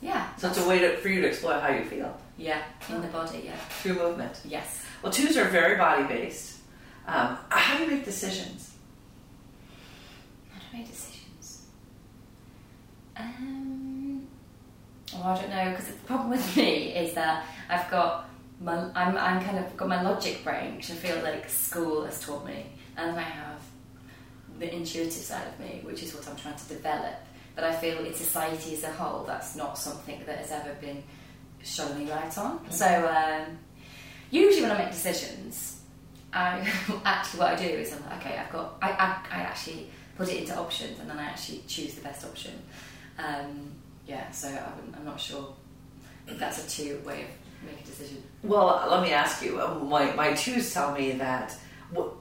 yeah, 0.02 0.34
So 0.36 0.48
it's 0.48 0.58
a 0.58 0.68
way 0.68 0.78
to, 0.80 0.96
for 0.98 1.08
you 1.08 1.22
to 1.22 1.28
explore 1.28 1.54
how 1.54 1.72
you 1.72 1.84
feel 1.84 2.18
yeah, 2.38 2.62
in 2.88 3.00
the 3.00 3.08
body, 3.08 3.42
yeah, 3.46 3.56
through 3.56 3.94
movement. 3.94 4.40
yes. 4.44 4.84
Well, 5.02 5.12
twos 5.12 5.36
are 5.36 5.44
very 5.48 5.76
body 5.76 6.04
based. 6.04 6.58
Um, 7.06 7.38
how 7.48 7.76
do 7.78 7.84
you 7.84 7.90
make 7.90 8.04
decisions? 8.04 8.74
How 10.50 10.58
do 10.58 10.64
I 10.72 10.78
make 10.78 10.88
decisions? 10.88 11.66
Um, 13.16 14.26
oh, 15.14 15.22
I 15.22 15.40
don't 15.40 15.50
know 15.50 15.70
because 15.70 15.86
the 15.86 15.92
problem 16.04 16.30
with 16.30 16.56
me 16.56 16.94
is 16.94 17.14
that 17.14 17.46
I've 17.68 17.90
got 17.90 18.28
my 18.60 18.90
I'm, 18.94 19.16
I'm 19.16 19.42
kind 19.42 19.58
of 19.58 19.76
got 19.76 19.88
my 19.88 20.02
logic 20.02 20.42
brain, 20.42 20.76
which 20.76 20.90
I 20.90 20.94
feel 20.94 21.22
like 21.22 21.48
school 21.48 22.04
has 22.04 22.20
taught 22.20 22.44
me, 22.46 22.66
and 22.96 23.10
then 23.10 23.18
I 23.18 23.22
have 23.22 23.60
the 24.58 24.74
intuitive 24.74 25.12
side 25.12 25.46
of 25.46 25.60
me, 25.60 25.80
which 25.84 26.02
is 26.02 26.14
what 26.14 26.26
I'm 26.28 26.36
trying 26.36 26.56
to 26.56 26.68
develop. 26.68 27.14
But 27.54 27.64
I 27.64 27.74
feel 27.74 27.98
in 28.04 28.12
society 28.14 28.74
as 28.74 28.84
a 28.84 28.90
whole, 28.90 29.24
that's 29.24 29.56
not 29.56 29.78
something 29.78 30.22
that 30.26 30.38
has 30.38 30.50
ever 30.50 30.74
been 30.80 31.02
shown 31.62 31.98
me 31.98 32.10
right 32.10 32.36
on. 32.38 32.58
Mm-hmm. 32.58 32.70
So 32.70 32.86
um, 32.86 33.58
usually 34.30 34.62
when 34.62 34.72
I 34.72 34.78
make 34.78 34.92
decisions, 34.92 35.80
I 36.32 36.58
actually 37.04 37.40
what 37.40 37.52
I 37.52 37.56
do 37.56 37.64
is 37.64 37.92
I'm 37.92 38.02
like, 38.08 38.18
okay, 38.26 38.38
I've 38.38 38.52
got 38.52 38.74
I, 38.82 38.90
I, 38.90 39.38
I 39.38 39.40
actually 39.42 39.90
put 40.16 40.28
it 40.28 40.38
into 40.40 40.56
options 40.56 40.98
and 40.98 41.08
then 41.10 41.18
I 41.18 41.24
actually 41.24 41.62
choose 41.66 41.94
the 41.94 42.02
best 42.02 42.24
option. 42.24 42.52
Um, 43.18 43.72
yeah, 44.06 44.30
so 44.30 44.48
I 44.48 44.96
I'm 44.96 45.04
not 45.04 45.20
sure 45.20 45.54
if 46.28 46.38
that's 46.38 46.64
a 46.64 46.68
two 46.68 47.00
way 47.04 47.22
of 47.22 47.28
making 47.66 47.82
a 47.84 47.86
decision. 47.86 48.22
Well, 48.42 48.86
let 48.90 49.02
me 49.02 49.12
ask 49.12 49.42
you. 49.42 49.60
uh, 49.60 49.74
My 49.82 50.12
my 50.14 50.34
twos 50.34 50.72
tell 50.72 50.92
me 50.92 51.12
that 51.12 51.56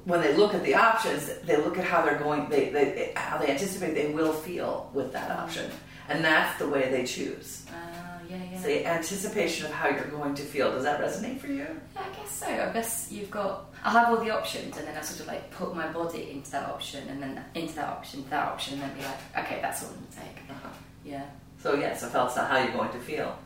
when 0.06 0.22
they 0.22 0.36
look 0.38 0.54
at 0.54 0.64
the 0.64 0.76
options, 0.76 1.28
they 1.44 1.58
look 1.58 1.78
at 1.78 1.86
how 1.86 2.04
they're 2.04 2.20
going. 2.20 2.48
They, 2.50 2.70
they 2.70 3.14
how 3.16 3.38
they 3.38 3.48
anticipate 3.48 3.94
they 3.96 4.14
will 4.14 4.34
feel 4.34 4.90
with 4.94 5.12
that 5.14 5.32
option, 5.32 5.70
and 6.08 6.24
that's 6.24 6.58
the 6.60 6.68
way 6.70 6.90
they 6.92 7.04
choose. 7.06 7.66
Uh, 7.70 7.95
yeah, 8.30 8.38
yeah. 8.52 8.62
The 8.62 8.86
anticipation 8.88 9.66
of 9.66 9.72
how 9.72 9.90
you're 9.90 10.06
going 10.08 10.36
to 10.36 10.42
feel. 10.44 10.72
Does 10.72 10.84
that 10.84 11.00
resonate 11.02 11.40
for 11.40 11.48
you? 11.48 11.68
Yeah, 11.96 12.02
I 12.02 12.16
guess 12.16 12.32
so. 12.32 12.48
I 12.48 12.72
guess 12.74 13.08
you've 13.12 13.32
got. 13.32 13.74
I 13.84 13.92
have 13.92 14.10
all 14.10 14.18
the 14.24 14.32
options, 14.32 14.78
and 14.78 14.88
then 14.88 14.98
I 14.98 15.02
sort 15.02 15.22
of 15.22 15.28
like 15.28 15.52
put 15.52 15.76
my 15.76 15.88
body 15.88 16.32
into 16.32 16.52
that 16.52 16.70
option, 16.70 17.08
and 17.10 17.22
then 17.22 17.44
into 17.54 17.76
that 17.76 17.88
option, 17.90 18.26
that 18.30 18.48
option, 18.48 18.74
and 18.76 18.84
then 18.84 18.94
be 18.98 19.04
like, 19.04 19.46
okay, 19.46 19.60
that's 19.62 19.82
what 19.84 19.92
I'm 19.92 19.98
gonna 19.98 20.28
take. 20.28 20.50
Uh-huh. 20.50 20.70
Yeah. 21.04 21.26
So 21.62 21.76
yes, 21.76 22.04
I 22.04 22.10
felt 22.10 22.34
how 22.36 22.58
you're 22.64 22.74
going 22.74 22.92
to 22.92 23.00
feel 23.00 23.38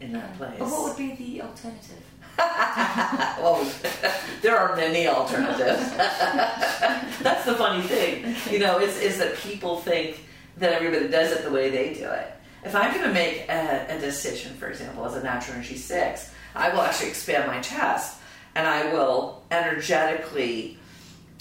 in 0.00 0.12
that 0.12 0.30
Yeah. 0.30 0.36
place. 0.36 0.58
But 0.58 0.68
what 0.68 0.82
would 0.84 0.96
be 0.96 1.14
the 1.14 1.42
alternative? 1.42 2.02
well, 2.38 3.66
there 4.42 4.58
are 4.58 4.76
many 4.76 5.08
alternatives. 5.08 5.90
That's 5.96 7.44
the 7.46 7.54
funny 7.54 7.82
thing, 7.82 8.34
you 8.52 8.58
know, 8.58 8.78
is, 8.78 8.98
is 9.00 9.18
that 9.18 9.36
people 9.36 9.78
think 9.80 10.20
that 10.58 10.72
everybody 10.72 11.08
does 11.08 11.32
it 11.32 11.44
the 11.44 11.50
way 11.50 11.70
they 11.70 11.94
do 11.94 12.08
it. 12.10 12.32
If 12.66 12.74
I'm 12.74 12.92
going 12.92 13.04
to 13.04 13.14
make 13.14 13.48
a, 13.48 13.86
a 13.90 14.00
decision, 14.00 14.54
for 14.56 14.66
example, 14.68 15.06
as 15.06 15.14
a 15.14 15.22
natural 15.22 15.54
energy 15.54 15.76
six, 15.76 16.32
I 16.52 16.70
will 16.70 16.80
actually 16.80 17.10
expand 17.10 17.46
my 17.46 17.60
chest 17.60 18.18
and 18.56 18.66
I 18.66 18.92
will 18.92 19.44
energetically 19.52 20.76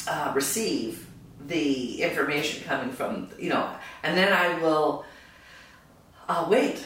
uh, 0.07 0.33
receive 0.35 1.07
the 1.47 2.03
information 2.03 2.63
coming 2.63 2.91
from, 2.91 3.29
you 3.39 3.49
know, 3.49 3.69
and 4.03 4.15
then 4.15 4.31
I 4.31 4.59
will 4.59 5.03
uh, 6.27 6.45
wait 6.47 6.85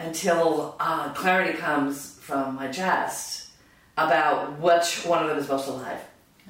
until 0.00 0.74
uh, 0.80 1.12
clarity 1.12 1.56
comes 1.56 2.18
from 2.20 2.56
my 2.56 2.68
chest 2.72 3.50
about 3.96 4.58
which 4.58 5.04
one 5.06 5.22
of 5.22 5.28
them 5.28 5.38
is 5.38 5.48
most 5.48 5.68
alive. 5.68 6.00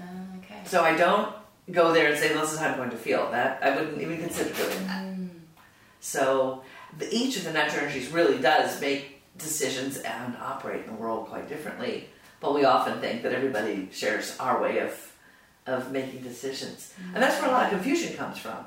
Uh, 0.00 0.38
okay. 0.38 0.60
So 0.64 0.82
I 0.82 0.96
don't 0.96 1.34
go 1.70 1.92
there 1.92 2.10
and 2.10 2.18
say, 2.18 2.32
"This 2.32 2.52
is 2.52 2.58
how 2.58 2.68
I'm 2.68 2.76
going 2.78 2.90
to 2.90 2.96
feel." 2.96 3.30
That 3.30 3.62
I 3.62 3.76
wouldn't 3.76 4.00
even 4.00 4.18
consider 4.18 4.54
doing 4.54 4.86
that. 4.86 5.04
Mm. 5.04 5.28
So 6.00 6.62
each 7.10 7.36
of 7.36 7.44
the 7.44 7.52
natural 7.52 7.84
energies 7.84 8.08
really 8.08 8.38
does 8.38 8.80
make 8.80 9.22
decisions 9.36 9.98
and 9.98 10.36
operate 10.36 10.84
in 10.84 10.94
the 10.94 11.00
world 11.00 11.28
quite 11.28 11.48
differently. 11.48 12.08
But 12.40 12.54
we 12.54 12.64
often 12.64 13.00
think 13.00 13.22
that 13.22 13.32
everybody 13.32 13.88
shares 13.92 14.36
our 14.38 14.60
way 14.60 14.78
of 14.78 15.10
of 15.66 15.90
making 15.90 16.20
decisions, 16.20 16.92
and 17.14 17.22
that's 17.22 17.40
where 17.40 17.48
a 17.48 17.52
lot 17.52 17.64
of 17.64 17.70
confusion 17.70 18.14
comes 18.16 18.36
from. 18.38 18.66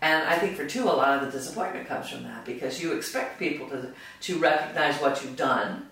And 0.00 0.26
I 0.26 0.38
think 0.38 0.56
for 0.56 0.64
two, 0.64 0.84
a 0.84 0.90
lot 0.90 1.18
of 1.18 1.26
the 1.30 1.38
disappointment 1.38 1.86
comes 1.86 2.08
from 2.08 2.22
that 2.22 2.46
because 2.46 2.80
you 2.80 2.92
expect 2.92 3.38
people 3.38 3.68
to 3.68 3.92
to 4.22 4.38
recognize 4.38 4.96
what 5.00 5.22
you've 5.22 5.36
done, 5.36 5.88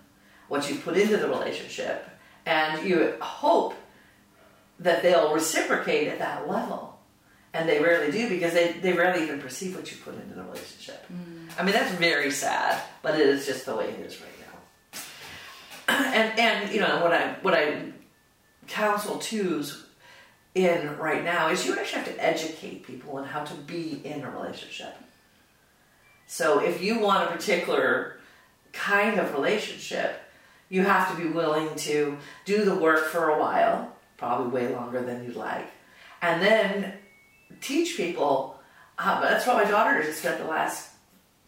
what 0.47 0.67
you've 0.67 0.83
put 0.83 0.97
into 0.97 1.17
the 1.17 1.27
relationship, 1.27 2.09
and 2.45 2.87
you 2.87 3.13
hope 3.21 3.75
that 4.79 5.01
they'll 5.03 5.33
reciprocate 5.33 6.07
at 6.07 6.19
that 6.19 6.47
level. 6.49 6.97
And 7.53 7.67
they 7.67 7.79
rarely 7.79 8.11
do 8.11 8.29
because 8.29 8.53
they, 8.53 8.73
they 8.73 8.93
rarely 8.93 9.23
even 9.23 9.41
perceive 9.41 9.75
what 9.75 9.89
you 9.89 9.97
put 9.97 10.13
into 10.15 10.35
the 10.35 10.43
relationship. 10.43 11.05
Mm. 11.11 11.26
I 11.57 11.63
mean, 11.63 11.73
that's 11.73 11.91
very 11.93 12.31
sad, 12.31 12.81
but 13.01 13.19
it 13.19 13.25
is 13.25 13.45
just 13.45 13.65
the 13.65 13.75
way 13.75 13.85
it 13.85 13.99
is 13.99 14.21
right 14.21 14.29
now. 14.39 14.99
And, 16.13 16.39
and 16.39 16.71
you 16.71 16.79
know, 16.79 17.01
what 17.01 17.13
I, 17.13 17.33
what 17.41 17.53
I 17.53 17.91
counsel 18.67 19.17
twos 19.17 19.85
in 20.53 20.97
right 20.97 21.23
now 21.23 21.49
is 21.49 21.65
you 21.65 21.77
actually 21.77 22.03
have 22.03 22.15
to 22.15 22.23
educate 22.23 22.85
people 22.85 23.17
on 23.17 23.23
how 23.23 23.43
to 23.43 23.53
be 23.53 24.01
in 24.03 24.23
a 24.23 24.29
relationship. 24.29 24.95
So 26.27 26.59
if 26.59 26.81
you 26.81 26.99
want 26.99 27.29
a 27.29 27.31
particular 27.31 28.17
kind 28.73 29.19
of 29.19 29.33
relationship, 29.33 30.19
you 30.69 30.83
have 30.83 31.15
to 31.15 31.23
be 31.23 31.29
willing 31.29 31.73
to 31.75 32.17
do 32.45 32.65
the 32.65 32.75
work 32.75 33.05
for 33.07 33.29
a 33.29 33.39
while, 33.39 33.95
probably 34.17 34.51
way 34.51 34.73
longer 34.73 35.01
than 35.01 35.23
you'd 35.23 35.35
like, 35.35 35.67
and 36.21 36.41
then 36.41 36.93
teach 37.61 37.95
people. 37.95 38.59
Uh, 38.99 39.21
that's 39.21 39.47
what 39.47 39.63
my 39.63 39.69
daughter 39.69 40.01
has 40.01 40.17
spent 40.17 40.39
the 40.39 40.45
last 40.45 40.89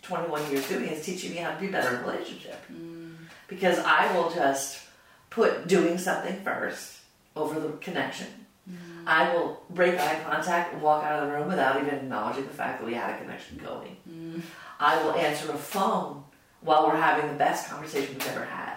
21 0.02 0.52
years 0.52 0.68
doing 0.68 0.86
is 0.90 1.06
teaching 1.06 1.32
me 1.32 1.38
how 1.38 1.52
to 1.52 1.60
be 1.60 1.68
better 1.68 1.90
in 1.90 1.96
a 1.96 2.08
relationship. 2.08 2.62
Mm. 2.72 3.16
Because 3.48 3.80
I 3.80 4.14
will 4.16 4.30
just 4.30 4.82
put 5.30 5.68
doing 5.68 5.98
something 5.98 6.42
first 6.42 7.00
over 7.36 7.60
the 7.60 7.70
connection. 7.78 8.28
Mm. 8.70 8.76
I 9.06 9.34
will 9.34 9.62
break 9.70 10.00
eye 10.00 10.20
contact 10.26 10.74
and 10.74 10.82
walk 10.82 11.04
out 11.04 11.24
of 11.24 11.30
the 11.30 11.36
room 11.36 11.48
without 11.48 11.78
even 11.82 11.96
acknowledging 11.96 12.44
the 12.44 12.54
fact 12.54 12.80
that 12.80 12.86
we 12.86 12.94
had 12.94 13.16
a 13.16 13.18
connection 13.18 13.58
going. 13.58 13.98
Mm. 14.10 14.42
I 14.80 15.02
will 15.04 15.14
answer 15.14 15.52
a 15.52 15.58
phone 15.58 16.24
while 16.62 16.88
we're 16.88 16.96
having 16.96 17.30
the 17.30 17.38
best 17.38 17.70
conversation 17.70 18.16
we've 18.16 18.28
ever 18.30 18.46
had. 18.46 18.76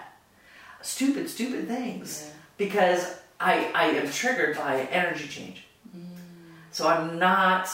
Stupid, 0.81 1.29
stupid 1.29 1.67
things. 1.67 2.25
Yeah. 2.25 2.33
Because 2.57 3.15
I, 3.39 3.71
I 3.73 3.85
am 3.85 4.09
triggered 4.09 4.57
by 4.57 4.81
energy 4.91 5.27
change. 5.27 5.65
So 6.73 6.87
I'm 6.87 7.19
not, 7.19 7.69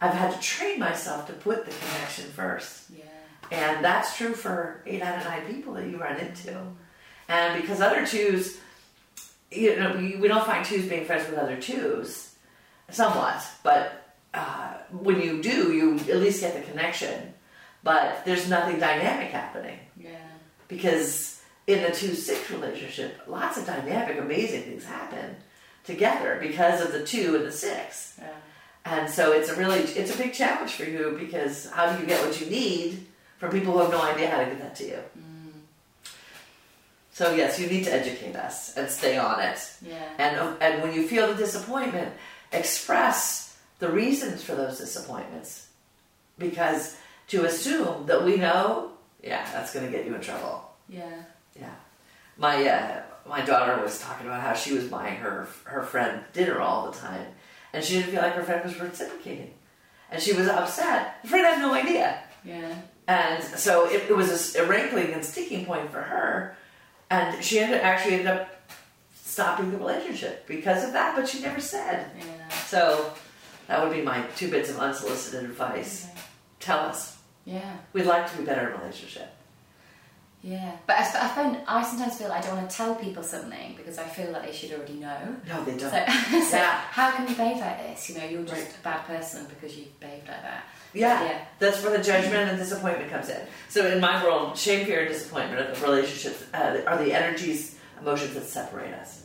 I've 0.00 0.14
had 0.14 0.32
to 0.32 0.40
train 0.40 0.78
myself 0.78 1.26
to 1.26 1.32
put 1.34 1.66
the 1.66 1.72
connection 1.72 2.24
first. 2.30 2.84
Yeah. 2.90 3.04
And 3.50 3.84
that's 3.84 4.16
true 4.16 4.34
for 4.34 4.82
eight 4.86 5.02
out 5.02 5.18
of 5.18 5.24
nine 5.24 5.46
people 5.52 5.74
that 5.74 5.86
you 5.86 5.98
run 5.98 6.16
into. 6.18 6.56
And 7.28 7.60
because 7.60 7.80
other 7.80 8.06
twos, 8.06 8.58
you 9.50 9.76
know, 9.76 9.96
we, 9.96 10.16
we 10.16 10.28
don't 10.28 10.46
find 10.46 10.64
twos 10.64 10.86
being 10.88 11.04
friends 11.04 11.28
with 11.28 11.38
other 11.38 11.60
twos, 11.60 12.34
somewhat, 12.90 13.42
but 13.62 14.14
uh, 14.32 14.74
when 14.90 15.20
you 15.20 15.42
do, 15.42 15.72
you 15.72 15.96
at 16.12 16.20
least 16.20 16.40
get 16.40 16.54
the 16.54 16.62
connection. 16.70 17.34
But 17.82 18.24
there's 18.24 18.48
nothing 18.48 18.78
dynamic 18.78 19.30
happening 19.30 19.78
Yeah. 19.98 20.10
because 20.68 21.42
in 21.66 21.82
the 21.82 21.90
two 21.90 22.14
six 22.14 22.50
relationship, 22.50 23.20
lots 23.26 23.58
of 23.58 23.66
dynamic, 23.66 24.18
amazing 24.18 24.62
things 24.62 24.84
happen 24.84 25.36
together 25.84 26.38
because 26.40 26.80
of 26.80 26.92
the 26.92 27.04
two 27.04 27.36
and 27.36 27.44
the 27.46 27.52
six. 27.52 28.16
Yeah. 28.18 28.28
And 28.84 29.10
so 29.10 29.32
it's 29.32 29.50
a 29.50 29.56
really 29.56 29.80
it's 29.80 30.14
a 30.14 30.18
big 30.18 30.32
challenge 30.32 30.72
for 30.72 30.84
you 30.84 31.16
because 31.18 31.70
how 31.70 31.92
do 31.92 32.00
you 32.00 32.06
get 32.06 32.24
what 32.24 32.40
you 32.40 32.46
need 32.48 33.06
from 33.38 33.50
people 33.50 33.72
who 33.72 33.80
have 33.80 33.90
no 33.90 34.02
idea 34.02 34.30
how 34.30 34.38
to 34.38 34.46
get 34.46 34.58
that 34.60 34.74
to 34.76 34.86
you? 34.86 34.98
So 37.12 37.34
yes, 37.34 37.60
you 37.60 37.66
need 37.66 37.84
to 37.84 37.92
educate 37.92 38.34
us 38.34 38.76
and 38.78 38.88
stay 38.88 39.18
on 39.18 39.40
it. 39.40 39.58
Yeah. 39.82 40.08
And 40.18 40.56
and 40.62 40.82
when 40.82 40.94
you 40.94 41.06
feel 41.06 41.28
the 41.28 41.34
disappointment, 41.34 42.14
express 42.52 43.58
the 43.78 43.90
reasons 43.90 44.42
for 44.42 44.54
those 44.54 44.78
disappointments. 44.78 45.66
Because 46.38 46.96
to 47.28 47.44
assume 47.44 48.06
that 48.06 48.24
we 48.24 48.36
know, 48.36 48.92
yeah, 49.22 49.46
that's 49.52 49.74
going 49.74 49.84
to 49.84 49.92
get 49.92 50.06
you 50.06 50.14
in 50.14 50.22
trouble. 50.22 50.70
Yeah. 50.88 51.22
Yeah. 51.58 51.74
My 52.38 52.66
uh, 52.66 53.02
my 53.28 53.42
daughter 53.42 53.82
was 53.82 54.00
talking 54.00 54.26
about 54.26 54.40
how 54.40 54.54
she 54.54 54.72
was 54.72 54.86
buying 54.86 55.16
her 55.16 55.46
her 55.64 55.82
friend 55.82 56.22
dinner 56.32 56.60
all 56.60 56.90
the 56.90 56.96
time, 56.96 57.26
and 57.72 57.84
she 57.84 57.94
didn't 57.94 58.10
feel 58.12 58.22
like 58.22 58.34
her 58.34 58.42
friend 58.42 58.62
was 58.64 58.78
reciprocating, 58.80 59.52
and 60.10 60.22
she 60.22 60.32
was 60.32 60.48
upset. 60.48 61.16
The 61.22 61.28
friend 61.28 61.46
had 61.46 61.58
no 61.60 61.72
idea, 61.74 62.22
Yeah. 62.44 62.74
and 63.08 63.42
so 63.42 63.86
it, 63.88 64.10
it 64.10 64.16
was 64.16 64.54
a 64.56 64.66
rankling 64.66 65.12
and 65.12 65.24
sticking 65.24 65.64
point 65.66 65.90
for 65.90 66.00
her, 66.02 66.56
and 67.10 67.42
she 67.44 67.58
ended 67.60 67.80
actually 67.80 68.14
ended 68.14 68.28
up 68.28 68.48
stopping 69.24 69.70
the 69.70 69.78
relationship 69.78 70.46
because 70.46 70.84
of 70.84 70.92
that. 70.92 71.14
But 71.16 71.28
she 71.28 71.40
never 71.40 71.60
said. 71.60 72.10
Yeah. 72.18 72.48
So 72.66 73.12
that 73.68 73.82
would 73.82 73.94
be 73.96 74.02
my 74.02 74.22
two 74.36 74.50
bits 74.50 74.70
of 74.70 74.78
unsolicited 74.78 75.44
advice. 75.44 76.06
Tell 76.58 76.80
us. 76.80 77.16
Yeah. 77.44 77.76
We'd 77.92 78.04
like 78.06 78.30
to 78.30 78.38
be 78.38 78.44
better 78.44 78.68
in 78.68 78.74
a 78.74 78.78
relationship. 78.78 79.32
Yeah. 80.42 80.72
But 80.86 80.96
I, 80.96 81.00
I 81.02 81.28
find 81.28 81.58
I 81.68 81.82
sometimes 81.82 82.16
feel 82.16 82.32
I 82.32 82.40
don't 82.40 82.56
want 82.56 82.70
to 82.70 82.74
tell 82.76 82.94
people 82.94 83.22
something 83.22 83.74
because 83.76 83.98
I 83.98 84.04
feel 84.04 84.30
like 84.32 84.46
they 84.46 84.52
should 84.52 84.72
already 84.72 84.94
know. 84.94 85.36
No, 85.46 85.62
they 85.64 85.76
don't. 85.76 85.90
so 85.90 86.56
Yeah. 86.56 86.80
how 86.90 87.10
can 87.10 87.28
you 87.28 87.34
behave 87.34 87.58
like 87.58 87.78
this? 87.86 88.08
You 88.08 88.18
know, 88.18 88.24
you're 88.24 88.42
just 88.44 88.54
Right. 88.62 88.76
a 88.80 88.82
bad 88.82 89.04
person 89.06 89.46
because 89.48 89.76
you 89.76 89.84
behaved 90.00 90.28
like 90.28 90.42
that. 90.42 90.64
Yeah, 90.94 91.22
Yeah. 91.24 91.44
that's 91.58 91.82
where 91.82 91.96
the 91.96 92.02
judgment 92.02 92.48
and 92.50 92.58
disappointment 92.58 93.10
comes 93.10 93.28
in. 93.28 93.40
So 93.68 93.86
in 93.86 94.00
my 94.00 94.24
world, 94.24 94.56
shame, 94.56 94.86
fear, 94.86 95.00
and 95.00 95.08
disappointment 95.12 95.60
are 95.60 95.74
the 95.74 95.80
relationships, 95.86 96.42
uh, 96.54 96.80
are 96.86 96.96
the 97.04 97.12
energies, 97.12 97.76
emotions 98.00 98.32
that 98.34 98.44
separate 98.44 98.94
us. 98.94 99.24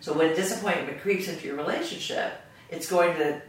So 0.00 0.12
when 0.14 0.34
disappointment 0.34 1.00
creeps 1.00 1.28
into 1.28 1.46
your 1.46 1.56
relationship, 1.56 2.32
it's 2.70 2.88
going 2.90 3.16
to 3.18 3.40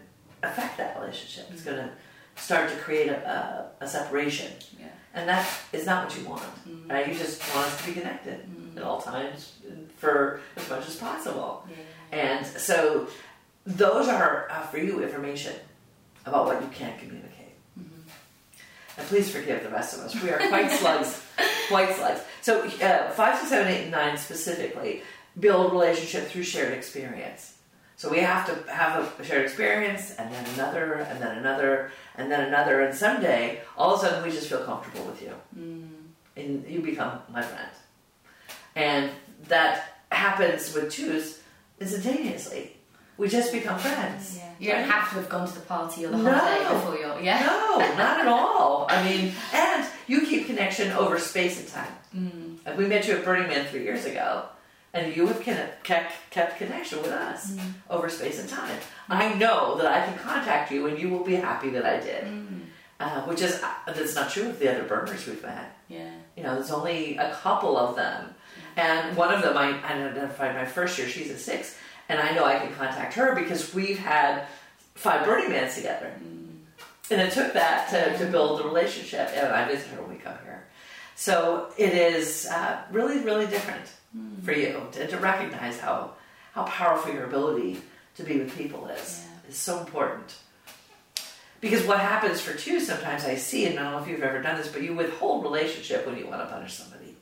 affect 0.44 0.78
that 0.78 1.00
relationship. 1.00 1.48
It's 1.52 1.64
going 1.64 1.78
to 1.78 1.90
start 2.36 2.70
to 2.70 2.76
create 2.78 3.10
a, 3.10 3.72
a, 3.82 3.86
a 3.86 3.88
separation, 3.88 4.52
Yeah. 4.80 4.86
And 5.14 5.28
that 5.28 5.48
is 5.74 5.86
not 5.86 6.06
what 6.06 6.18
you 6.18 6.28
want. 6.28 6.44
Mm. 6.68 6.90
Right? 6.90 7.08
You 7.08 7.14
just 7.14 7.42
want 7.56 7.68
us 7.68 7.82
to 7.82 7.88
be 7.88 7.94
connected 7.94 8.40
at 8.76 8.84
all 8.84 9.02
times 9.02 9.54
for 9.98 10.42
as 10.56 10.70
much 10.70 10.88
as 10.88 10.96
possible. 10.96 11.68
Yeah. 11.70 12.18
And 12.18 12.46
so 12.46 13.08
those 13.66 14.08
are 14.08 14.48
uh, 14.50 14.62
for 14.64 14.78
you 14.78 15.04
information 15.04 15.54
about 16.26 16.46
what 16.46 16.62
you 16.62 16.68
can't 16.70 16.98
communicate. 17.00 17.32
And 18.98 19.08
please 19.08 19.32
forgive 19.32 19.64
the 19.64 19.70
rest 19.70 19.98
of 19.98 20.04
us. 20.04 20.22
We 20.22 20.30
are 20.30 20.38
quite 20.50 20.70
slugs, 20.80 21.24
quite 21.70 21.96
slugs. 21.96 22.22
So 22.42 22.64
uh, 22.64 23.12
five, 23.12 23.38
six, 23.38 23.50
seven, 23.50 23.72
eight, 23.72 23.84
and 23.84 23.92
nine 23.92 24.18
specifically 24.18 25.02
build 25.40 25.72
relationship 25.72 26.28
through 26.28 26.44
shared 26.44 26.74
experience. 26.74 27.56
So 28.02 28.10
we 28.10 28.18
have 28.22 28.48
to 28.48 28.74
have 28.74 29.20
a 29.20 29.24
shared 29.24 29.44
experience, 29.44 30.16
and 30.18 30.34
then 30.34 30.44
another, 30.56 30.94
and 30.94 31.22
then 31.22 31.38
another, 31.38 31.92
and 32.16 32.32
then 32.32 32.48
another, 32.48 32.82
and 32.82 32.98
someday, 32.98 33.62
all 33.78 33.94
of 33.94 34.02
a 34.02 34.08
sudden, 34.08 34.24
we 34.24 34.32
just 34.32 34.48
feel 34.50 34.64
comfortable 34.66 35.06
with 35.06 35.22
you, 35.22 35.32
and 36.36 36.66
you 36.68 36.82
become 36.82 37.20
my 37.32 37.44
friend. 37.44 37.70
And 38.76 39.12
that 39.50 39.98
happens 40.12 40.74
with 40.74 40.92
twos 40.92 41.42
instantaneously. 41.80 42.76
We 43.20 43.28
just 43.30 43.52
become 43.54 43.78
friends. 43.78 44.36
Yeah. 44.40 44.50
You 44.60 44.72
don't 44.72 44.90
have 44.90 45.10
to 45.10 45.16
have 45.18 45.30
gone 45.30 45.48
to 45.48 45.54
the 45.54 45.60
party 45.62 46.04
or 46.04 46.10
the 46.10 46.18
No. 46.18 46.32
holiday 46.34 46.74
before 46.74 46.98
you're. 46.98 47.20
Yeah. 47.20 47.46
No, 47.46 47.78
not 48.04 48.20
at 48.20 48.28
all. 48.28 48.88
I 48.90 49.04
mean, 49.08 49.32
and 49.54 49.86
you 50.08 50.22
keep 50.26 50.48
connection 50.48 50.92
over 50.94 51.20
space 51.20 51.60
and 51.60 51.68
time. 51.68 51.94
Mm. 52.18 52.66
Like 52.66 52.80
we 52.80 52.88
met 52.88 53.08
you 53.08 53.14
at 53.18 53.24
Burning 53.24 53.48
Man 53.48 53.68
three 53.68 53.84
years 53.84 54.06
ago, 54.06 54.46
and 54.94 55.16
you 55.16 55.28
have 55.28 55.42
kept, 55.42 55.86
kept 56.32 56.58
connection 56.58 57.02
with 57.02 57.12
us 57.12 57.52
Mm. 57.52 57.60
over 57.90 58.10
space 58.10 58.40
and 58.40 58.50
time. 58.50 58.78
I 59.10 59.34
know 59.36 59.78
that 59.78 59.88
I 59.92 60.06
can 60.06 60.18
contact 60.20 60.72
you, 60.72 60.88
and 60.88 61.00
you 61.00 61.10
will 61.10 61.24
be 61.24 61.36
happy 61.36 61.70
that 61.72 61.86
I 61.86 62.00
did. 62.00 62.24
Mm. 62.26 62.48
Uh, 63.00 63.22
which 63.24 63.42
is 63.42 63.60
uh, 63.64 63.68
that's 63.88 64.14
not 64.14 64.30
true 64.30 64.50
of 64.50 64.60
the 64.60 64.70
other 64.72 64.84
burners 64.84 65.26
we've 65.26 65.42
met. 65.42 65.76
Yeah. 65.88 66.12
You 66.38 66.44
know, 66.44 66.54
there's 66.54 66.70
only 66.70 67.18
a 67.18 67.32
couple 67.34 67.76
of 67.76 67.96
them, 67.96 68.36
and 68.78 69.18
one 69.18 69.34
of 69.34 69.42
them 69.42 69.58
I, 69.58 69.70
I 69.82 69.94
identified 69.94 70.56
my 70.56 70.66
first 70.66 71.00
year. 71.00 71.08
She's 71.08 71.32
a 71.32 71.38
six, 71.38 71.78
and 72.10 72.20
I 72.20 72.36
know 72.36 72.46
I 72.46 72.60
can 72.60 72.72
contact 72.76 73.16
her 73.16 73.34
because 73.34 73.74
we've 73.74 73.98
had 73.98 74.46
five 74.94 75.26
Burning 75.26 75.50
Mans 75.50 75.74
together. 75.74 76.12
And 77.10 77.20
it 77.20 77.34
took 77.34 77.54
that 77.54 77.90
to, 77.90 78.18
to 78.24 78.32
build 78.32 78.60
the 78.60 78.66
relationship. 78.66 79.32
And 79.34 79.48
I 79.48 79.68
visit 79.68 79.88
her 79.90 80.02
when 80.04 80.12
we 80.12 80.18
come 80.18 80.38
here. 80.46 80.64
So 81.16 81.72
it 81.78 81.94
is 81.94 82.48
uh, 82.48 82.82
really, 82.92 83.20
really 83.20 83.48
different 83.48 83.86
for 84.44 84.52
you 84.54 84.82
to, 84.94 85.08
to 85.08 85.18
recognize 85.18 85.80
how, 85.80 86.12
how 86.54 86.64
powerful 86.64 87.14
your 87.14 87.26
ability 87.26 87.82
to 88.16 88.24
be 88.24 88.40
with 88.40 88.58
people 88.58 88.88
is. 88.88 89.24
Yeah. 89.24 89.50
is 89.50 89.58
so 89.58 89.80
important. 89.80 90.36
Because 91.62 91.86
what 91.86 92.00
happens 92.00 92.42
for 92.42 92.58
two 92.58 92.80
sometimes 92.80 93.24
I 93.24 93.36
see, 93.36 93.68
and 93.68 93.80
I 93.80 93.84
don't 93.84 93.92
know 93.92 94.00
if 94.00 94.08
you've 94.08 94.24
ever 94.24 94.42
done 94.42 94.58
this, 94.58 94.68
but 94.68 94.82
you 94.82 94.96
withhold 94.96 95.44
relationship 95.44 96.08
when 96.08 96.18
you 96.18 96.26
want 96.28 96.42
to 96.42 96.48
punish 96.48 96.74
somebody. 96.74 97.16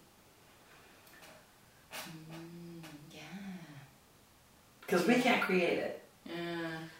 Yeah. 3.11 3.19
Because 4.81 5.05
we 5.05 5.15
can't 5.15 5.41
create 5.41 5.79
it. 5.79 6.03
Yeah. 6.25 6.33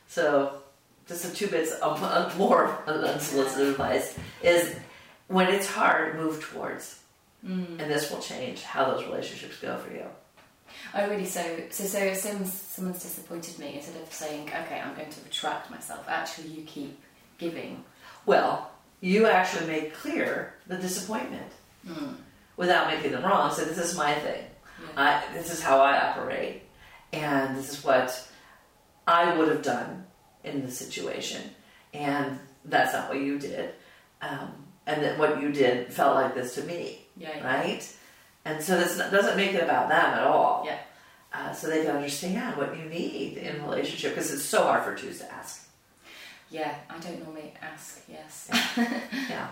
So, 0.08 0.62
just 1.08 1.24
the 1.24 1.36
two 1.36 1.48
bits 1.48 1.72
of 1.75 2.03
of 2.03 2.38
more 2.38 2.84
unsolicited 2.88 3.69
advice 3.69 4.17
is 4.43 4.75
when 5.29 5.48
it's 5.48 5.67
hard, 5.67 6.17
move 6.17 6.43
towards. 6.43 7.00
Mm. 7.45 7.79
And 7.79 7.89
this 7.89 8.12
will 8.12 8.19
change 8.19 8.63
how 8.63 8.91
those 8.91 9.05
relationships 9.05 9.57
go 9.62 9.77
for 9.77 9.93
you. 9.93 10.03
Oh, 10.93 11.07
really? 11.09 11.25
So, 11.25 11.41
so, 11.69 11.86
so 11.86 11.98
if 12.00 12.17
someone's, 12.17 12.53
someone's 12.53 13.01
disappointed 13.01 13.57
me, 13.57 13.75
instead 13.75 14.01
of 14.01 14.12
saying, 14.12 14.50
okay, 14.50 14.81
I'm 14.83 14.93
going 14.95 15.09
to 15.09 15.21
retract 15.24 15.71
myself, 15.71 16.05
actually, 16.09 16.50
you 16.50 16.63
keep 16.63 17.00
giving. 17.38 17.83
Well, 18.25 18.69
you 19.00 19.25
actually 19.27 19.67
make 19.67 19.93
clear 19.93 20.55
the 20.67 20.75
disappointment 20.77 21.53
Mm. 21.88 22.17
without 22.57 22.88
making 22.88 23.13
them 23.13 23.24
wrong. 23.24 23.53
So, 23.53 23.63
this 23.63 23.77
is 23.77 23.95
my 23.98 24.13
thing. 24.15 24.43
Yeah. 24.81 25.24
I, 25.29 25.33
this 25.33 25.50
is 25.53 25.62
how 25.62 25.79
I 25.79 26.09
operate. 26.09 26.63
And 27.13 27.55
this 27.55 27.69
is 27.69 27.83
what 27.86 28.27
I 29.08 29.34
would 29.38 29.47
have 29.47 29.63
done 29.63 30.06
in 30.43 30.65
the 30.65 30.69
situation. 30.71 31.41
And 31.93 32.38
that's 32.65 32.93
not 32.93 33.08
what 33.08 33.19
you 33.19 33.39
did. 33.39 33.73
Um, 34.21 34.51
and 34.89 35.04
that 35.04 35.17
what 35.19 35.39
you 35.41 35.52
did 35.52 35.93
felt 35.93 36.15
like 36.15 36.34
this 36.36 36.56
to 36.56 36.63
me. 36.63 36.99
yeah. 37.17 37.38
yeah. 37.38 37.45
right? 37.45 37.95
And 38.45 38.63
so 38.63 38.78
this 38.78 38.97
doesn't 38.97 39.38
make 39.38 39.54
it 39.54 39.63
about 39.63 39.89
them 39.89 39.99
at 40.19 40.23
all. 40.23 40.63
Yeah. 40.65 40.80
Uh, 41.32 41.52
so 41.54 41.67
they 41.67 41.84
can 41.84 41.95
understand 41.95 42.58
what 42.58 42.75
you 42.78 42.86
need 42.86 43.38
in 43.38 43.58
a 43.58 43.63
relationship 43.63 44.15
because 44.15 44.34
it's 44.34 44.43
so 44.43 44.63
hard 44.63 44.84
for 44.84 44.95
twos 44.95 45.19
to 45.19 45.32
ask. 45.32 45.67
Yeah, 46.49 46.73
I 46.89 46.97
don't 46.97 47.21
normally 47.23 47.54
ask, 47.62 48.02
yes. 48.10 48.49
Yeah. 49.30 49.49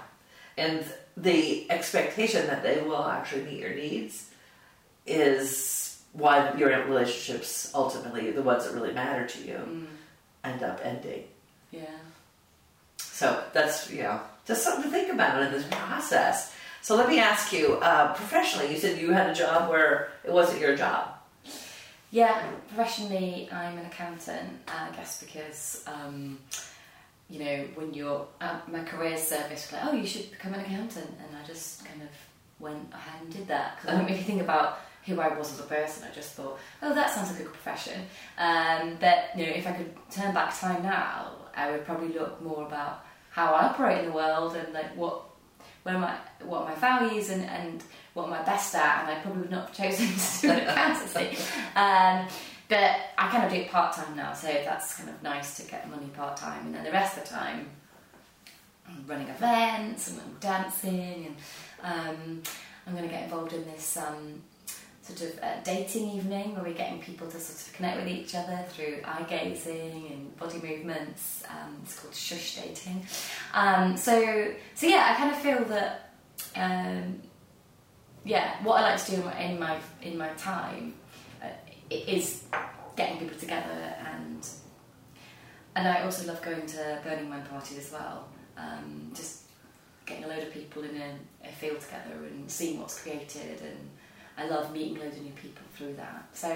And 0.57 0.83
the 1.15 1.69
expectation 1.69 2.47
that 2.47 2.63
they 2.63 2.81
will 2.81 3.05
actually 3.05 3.43
meet 3.43 3.59
your 3.59 3.75
needs 3.75 4.31
is 5.05 6.01
why 6.13 6.51
your 6.57 6.69
relationships, 6.85 7.71
ultimately, 7.75 8.31
the 8.31 8.41
ones 8.41 8.65
that 8.65 8.73
really 8.73 8.93
matter 8.93 9.27
to 9.27 9.39
you, 9.43 9.53
Mm. 9.53 9.85
end 10.43 10.63
up 10.63 10.79
ending. 10.83 11.25
Yeah. 11.71 11.99
So 12.97 13.43
that's, 13.53 13.91
you 13.91 14.01
know, 14.03 14.19
just 14.47 14.63
something 14.63 14.83
to 14.83 14.89
think 14.89 15.11
about 15.11 15.43
in 15.43 15.51
this 15.51 15.65
process. 15.69 16.55
So 16.81 16.95
let 16.95 17.09
me 17.09 17.19
ask 17.19 17.51
you, 17.51 17.73
uh, 17.75 18.13
professionally, 18.13 18.71
you 18.71 18.77
said 18.77 18.99
you 18.99 19.11
had 19.11 19.29
a 19.29 19.33
job 19.33 19.69
where 19.69 20.09
it 20.23 20.31
wasn't 20.31 20.61
your 20.61 20.75
job. 20.75 21.09
Yeah, 22.11 22.41
professionally, 22.69 23.49
I'm 23.51 23.77
an 23.77 23.85
accountant, 23.85 24.49
I 24.67 24.95
guess 24.95 25.21
because, 25.21 25.83
um, 25.85 26.39
you 27.29 27.39
know, 27.43 27.65
when 27.75 27.93
you're 27.93 28.25
at 28.39 28.71
my 28.71 28.83
career 28.83 29.17
service, 29.17 29.69
like, 29.73 29.83
oh, 29.83 29.91
you 29.91 30.07
should 30.07 30.31
become 30.31 30.53
an 30.53 30.61
accountant. 30.61 31.09
And 31.19 31.37
I 31.37 31.45
just 31.45 31.83
kind 31.83 32.01
of 32.01 32.07
went 32.59 32.93
ahead 32.93 33.21
and 33.21 33.33
did 33.33 33.47
that 33.49 33.75
because 33.75 33.89
I 33.89 33.97
didn't 33.97 34.11
really 34.11 34.23
think 34.23 34.41
about 34.41 34.79
who 35.05 35.19
I 35.19 35.37
was 35.37 35.51
as 35.51 35.59
a 35.59 35.63
person. 35.63 36.07
I 36.09 36.15
just 36.15 36.31
thought, 36.33 36.57
oh, 36.81 36.93
that 36.93 37.09
sounds 37.09 37.31
like 37.31 37.41
a 37.41 37.43
good 37.43 37.53
profession. 37.53 38.01
Um, 38.37 38.97
but, 39.01 39.25
you 39.35 39.45
know, 39.45 39.51
if 39.51 39.67
I 39.67 39.73
could 39.73 39.93
turn 40.09 40.33
back 40.33 40.57
time 40.57 40.83
now, 40.83 41.31
I 41.53 41.71
would 41.71 41.85
probably 41.85 42.17
look 42.17 42.41
more 42.41 42.65
about 42.65 43.03
how 43.37 43.53
I 43.53 43.67
operate 43.67 43.99
in 43.99 44.05
the 44.05 44.15
world 44.15 44.55
and 44.55 44.73
like 44.73 44.97
what 44.97 45.21
where 45.83 45.99
my 45.99 46.15
what 46.43 46.63
are 46.63 46.69
my 46.69 46.75
values 46.75 47.29
and, 47.29 47.45
and 47.45 47.83
what 48.15 48.25
am 48.25 48.33
I 48.33 48.41
best 48.41 48.73
at 48.73 49.03
and 49.03 49.11
I 49.15 49.21
probably 49.21 49.41
would 49.41 49.51
not 49.51 49.67
have 49.67 49.77
chosen 49.77 50.07
to 50.41 50.41
do 50.41 50.51
an 50.51 50.67
accountancy. 50.67 51.37
Um, 51.75 52.27
but 52.67 52.95
I 53.17 53.29
kind 53.29 53.45
of 53.45 53.51
do 53.51 53.57
it 53.57 53.69
part 53.69 53.95
time 53.95 54.15
now, 54.15 54.33
so 54.33 54.47
that's 54.47 54.95
kind 54.95 55.09
of 55.09 55.21
nice 55.21 55.55
to 55.57 55.71
get 55.71 55.89
money 55.89 56.07
part 56.07 56.35
time, 56.35 56.65
and 56.65 56.75
then 56.75 56.83
the 56.83 56.91
rest 56.91 57.15
of 57.17 57.23
the 57.23 57.29
time, 57.29 57.67
I'm 58.85 59.05
running 59.07 59.29
events 59.29 60.09
and 60.09 60.19
I'm 60.19 60.35
dancing, 60.41 61.27
and 61.27 62.09
um, 62.09 62.43
I'm 62.85 62.93
going 62.93 63.07
to 63.07 63.09
get 63.09 63.23
involved 63.23 63.53
in 63.53 63.63
this 63.65 63.95
um, 63.95 64.41
sort 65.07 65.31
of 65.31 65.39
uh, 65.43 65.61
dating 65.63 66.09
evening 66.09 66.55
where 66.55 66.63
we're 66.63 66.73
getting 66.73 66.99
people 66.99 67.27
to 67.27 67.39
sort 67.39 67.67
of 67.67 67.73
connect 67.73 67.97
with 67.97 68.07
each 68.07 68.35
other 68.35 68.63
through 68.69 68.99
eye 69.05 69.25
gazing 69.29 70.07
and 70.11 70.37
body 70.37 70.59
movements. 70.61 71.43
Um, 71.49 71.77
it's 71.83 71.99
called 71.99 72.13
shush 72.13 72.57
dating. 72.57 73.05
Um, 73.53 73.95
so, 73.95 74.53
so 74.75 74.87
yeah, 74.87 75.13
I 75.13 75.17
kind 75.17 75.31
of 75.31 75.37
feel 75.39 75.63
that. 75.65 76.13
Um, 76.55 77.21
yeah, 78.23 78.61
what 78.63 78.83
I 78.83 78.91
like 78.91 79.05
to 79.05 79.11
do 79.11 79.17
in 79.17 79.25
my 79.25 79.41
in 79.41 79.59
my, 79.59 79.77
in 80.01 80.17
my 80.17 80.29
time 80.29 80.95
uh, 81.41 81.47
is 81.89 82.43
getting 82.97 83.19
people 83.19 83.37
together 83.37 83.95
and 84.05 84.45
and 85.77 85.87
I 85.87 86.01
also 86.01 86.25
love 86.25 86.41
going 86.41 86.65
to 86.65 86.99
Burning 87.03 87.29
Man 87.29 87.45
parties 87.45 87.77
as 87.77 87.91
well. 87.91 88.27
Um, 88.57 89.11
just 89.13 89.43
getting 90.07 90.23
a 90.23 90.27
load 90.27 90.41
of 90.41 90.51
people 90.51 90.83
in 90.83 90.97
a, 90.97 91.47
a 91.47 91.51
field 91.51 91.79
together 91.79 92.25
and 92.25 92.49
seeing 92.49 92.79
what's 92.79 92.99
created, 92.99 93.61
and 93.61 93.89
I 94.37 94.47
love 94.47 94.71
meeting 94.71 94.99
loads 94.99 95.17
of 95.17 95.23
new 95.23 95.31
people 95.31 95.63
through 95.75 95.93
that. 95.95 96.27
So 96.33 96.55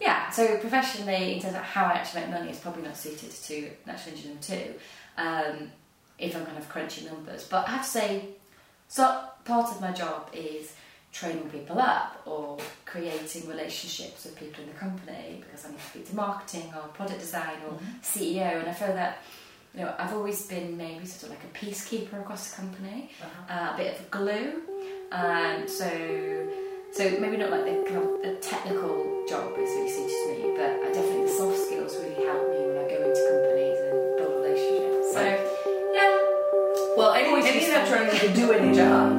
yeah, 0.00 0.30
so 0.30 0.58
professionally, 0.58 1.34
in 1.34 1.40
terms 1.40 1.54
of 1.54 1.62
how 1.62 1.84
I 1.84 1.92
actually 1.92 2.22
make 2.22 2.30
money, 2.30 2.50
it's 2.50 2.58
probably 2.58 2.82
not 2.82 2.96
suited 2.96 3.30
to 3.30 3.70
natural 3.86 4.14
energy 4.14 4.36
two. 4.40 4.74
Um, 5.16 5.70
if 6.18 6.36
I'm 6.36 6.44
kind 6.46 6.58
of 6.58 6.68
crunching 6.68 7.06
numbers, 7.06 7.46
but 7.48 7.66
I 7.66 7.72
have 7.72 7.84
to 7.84 7.90
say, 7.90 8.28
so 8.88 9.24
part 9.44 9.70
of 9.70 9.80
my 9.80 9.92
job 9.92 10.30
is 10.32 10.72
training 11.12 11.48
people 11.50 11.78
up 11.78 12.22
or 12.26 12.58
creating 12.84 13.48
relationships 13.48 14.24
with 14.24 14.36
people 14.36 14.62
in 14.64 14.70
the 14.70 14.76
company 14.76 15.40
because 15.40 15.64
I 15.64 15.70
need 15.70 15.78
to 15.78 15.84
speak 15.84 16.08
to 16.08 16.16
marketing 16.16 16.72
or 16.74 16.88
product 16.88 17.20
design 17.20 17.56
or 17.68 17.78
CEO, 18.02 18.60
and 18.60 18.68
I 18.68 18.72
feel 18.72 18.94
that 18.94 19.18
you 19.74 19.80
know 19.80 19.94
I've 19.98 20.12
always 20.12 20.46
been 20.46 20.76
maybe 20.76 21.06
sort 21.06 21.32
of 21.32 21.38
like 21.38 21.44
a 21.44 21.58
peacekeeper 21.58 22.20
across 22.20 22.50
the 22.50 22.56
company, 22.56 23.10
uh, 23.48 23.72
a 23.74 23.76
bit 23.76 23.98
of 23.98 24.10
glue, 24.10 24.62
and 25.12 25.70
so 25.70 25.88
so 26.94 27.10
maybe 27.20 27.36
not 27.36 27.50
like 27.50 27.64
the 27.64 27.82
kind 27.90 27.96
of 28.04 28.22
the 28.22 28.34
technical 28.40 29.24
job 29.28 29.52
is 29.58 29.68
really 29.70 29.90
suited 29.90 30.08
to 30.10 30.48
me, 30.48 30.54
but 30.56 30.70
I 30.70 30.92
definitely 30.92 31.22
the 31.24 31.28
soft 31.28 31.58
skills 31.66 31.96
really 31.96 32.24
help 32.24 32.48
me 32.50 32.58
when 32.66 32.78
I 32.84 32.88
go 32.88 32.98
into 33.08 33.22
companies 33.30 33.78
and 33.82 34.16
build 34.18 34.32
relationships. 34.44 35.12
So 35.12 35.22
yeah, 35.92 36.94
Well, 36.96 37.12
any, 37.14 37.28
Always 37.28 37.46
any 37.46 37.60
useful. 37.64 37.74
veteran 37.82 38.16
can 38.16 38.34
do 38.36 38.52
any 38.52 38.76
job. 38.80 39.12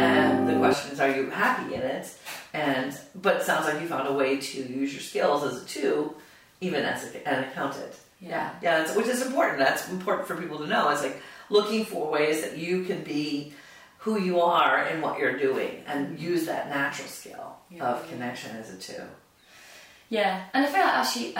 And 0.00 0.48
the 0.48 0.56
question 0.58 0.92
is, 0.92 1.00
are 1.00 1.10
you 1.10 1.30
happy 1.30 1.74
in 1.74 1.80
it? 1.80 2.14
And 2.52 2.98
but 3.14 3.36
it 3.36 3.42
sounds 3.44 3.66
like 3.66 3.80
you 3.80 3.88
found 3.88 4.08
a 4.08 4.12
way 4.12 4.36
to 4.36 4.58
use 4.62 4.92
your 4.92 5.02
skills 5.02 5.42
as 5.44 5.62
a 5.62 5.66
two, 5.66 6.14
even 6.60 6.84
as 6.84 7.14
a, 7.14 7.28
an 7.28 7.44
accountant. 7.44 7.92
yeah, 8.20 8.50
Yeah, 8.62 8.94
which 8.94 9.06
is 9.06 9.24
important. 9.26 9.58
That's 9.58 9.88
important 9.90 10.28
for 10.28 10.36
people 10.36 10.58
to 10.58 10.66
know. 10.66 10.88
It's 10.90 11.02
like 11.02 11.20
looking 11.48 11.84
for 11.86 12.10
ways 12.10 12.42
that 12.42 12.56
you 12.58 12.84
can 12.84 13.02
be 13.02 13.52
who 14.06 14.20
you 14.20 14.40
are 14.40 14.84
and 14.84 15.02
what 15.02 15.18
you're 15.18 15.36
doing 15.36 15.82
and 15.88 16.16
use 16.16 16.46
that 16.46 16.68
natural 16.68 17.08
skill 17.08 17.56
Yeah, 17.68 17.88
of 17.88 18.04
yeah. 18.04 18.10
connection 18.12 18.54
as 18.56 18.72
a 18.72 18.76
two. 18.76 19.02
Yeah, 20.08 20.44
and 20.54 20.64
I 20.64 20.68
feel 20.68 20.80
like 20.80 20.94
actually, 20.94 21.32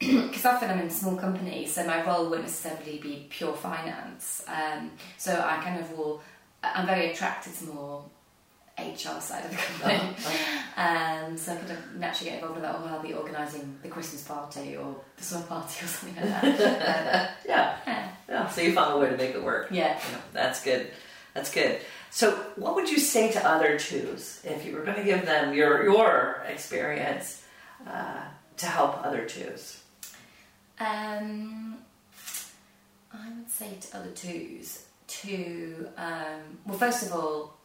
because 0.26 0.44
often 0.44 0.68
I'm 0.68 0.80
in 0.80 0.90
small 0.90 1.14
companies, 1.14 1.72
so 1.72 1.86
my 1.86 2.04
role 2.04 2.28
won't 2.28 2.42
necessarily 2.42 2.98
be 2.98 3.28
pure 3.30 3.52
finance. 3.52 4.44
Um, 4.48 4.90
so 5.16 5.32
I 5.32 5.62
kind 5.62 5.78
of 5.78 5.96
will, 5.96 6.20
I'm 6.64 6.86
very 6.86 7.12
attracted 7.12 7.54
to 7.58 7.66
more 7.66 8.04
HR 8.76 9.20
side 9.20 9.44
of 9.44 9.50
the 9.52 9.56
company. 9.56 10.16
Um, 10.74 11.36
so 11.36 11.52
I 11.52 11.56
kind 11.56 11.70
of 11.72 11.94
naturally 11.96 12.30
get 12.30 12.36
involved 12.40 12.54
with 12.54 12.64
that, 12.64 12.74
or 12.74 12.88
I'll 12.88 13.02
be 13.02 13.12
organising 13.12 13.78
the 13.82 13.88
Christmas 13.90 14.22
party 14.22 14.74
or 14.74 14.96
the 15.18 15.22
summer 15.22 15.44
party 15.44 15.74
or 15.84 15.86
something 15.86 16.16
like 16.16 16.40
that. 16.40 17.36
yeah. 17.46 17.76
yeah. 17.86 18.08
Yeah. 18.26 18.48
So 18.48 18.62
you 18.62 18.72
found 18.72 18.94
a 18.94 18.98
way 18.98 19.10
to 19.10 19.16
make 19.18 19.34
it 19.34 19.44
work. 19.44 19.68
Yeah. 19.70 19.92
Yeah, 20.10 20.18
that's 20.32 20.64
good. 20.64 20.90
That's 21.34 21.52
good. 21.52 21.80
So, 22.10 22.32
what 22.56 22.74
would 22.74 22.90
you 22.90 22.98
say 22.98 23.32
to 23.32 23.48
other 23.48 23.78
twos 23.78 24.40
if 24.44 24.66
you 24.66 24.74
were 24.76 24.82
going 24.82 24.98
to 24.98 25.04
give 25.04 25.24
them 25.24 25.54
your 25.54 25.84
your 25.84 26.44
experience 26.46 27.42
uh, 27.86 28.20
to 28.58 28.66
help 28.66 29.04
other 29.04 29.24
twos? 29.24 29.82
Um, 30.78 31.78
I 33.12 33.28
would 33.28 33.50
say 33.50 33.76
to 33.80 33.96
other 33.96 34.10
twos 34.10 34.84
to 35.06 35.88
um, 35.96 36.58
well, 36.66 36.78
first 36.78 37.06
of 37.06 37.12
all, 37.12 37.56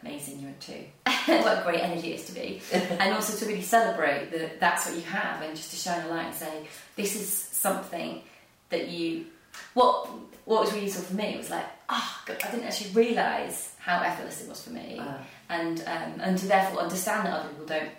amazing 0.00 0.40
you're 0.40 0.50
a 0.50 0.54
two. 0.54 0.84
what 1.32 1.58
a 1.58 1.62
great 1.64 1.80
energy 1.80 2.12
it 2.12 2.20
is 2.20 2.26
to 2.26 2.32
be, 2.32 2.62
and 2.72 3.14
also 3.14 3.36
to 3.36 3.46
really 3.46 3.62
celebrate 3.62 4.30
that 4.30 4.60
that's 4.60 4.86
what 4.86 4.94
you 4.94 5.02
have, 5.02 5.42
and 5.42 5.56
just 5.56 5.70
to 5.70 5.76
shine 5.76 6.06
a 6.06 6.08
light 6.08 6.26
and 6.26 6.34
say 6.34 6.66
this 6.94 7.16
is 7.16 7.28
something 7.28 8.22
that 8.70 8.88
you. 8.88 9.26
What 9.74 10.08
what 10.44 10.60
was 10.60 10.72
really 10.72 10.84
useful 10.84 11.04
for 11.04 11.14
me 11.14 11.36
was 11.36 11.50
like, 11.50 11.64
oh, 11.88 12.22
God, 12.26 12.36
I 12.44 12.50
didn't 12.50 12.66
actually 12.66 12.90
realise 12.92 13.74
how 13.78 14.02
effortless 14.02 14.42
it 14.42 14.48
was 14.48 14.62
for 14.62 14.70
me, 14.70 14.98
Uh, 14.98 15.18
and 15.48 15.80
um, 15.86 16.20
and 16.20 16.38
to 16.38 16.46
therefore 16.46 16.80
understand 16.80 17.26
that 17.26 17.32
other 17.32 17.48
people 17.48 17.66
don't 17.66 17.90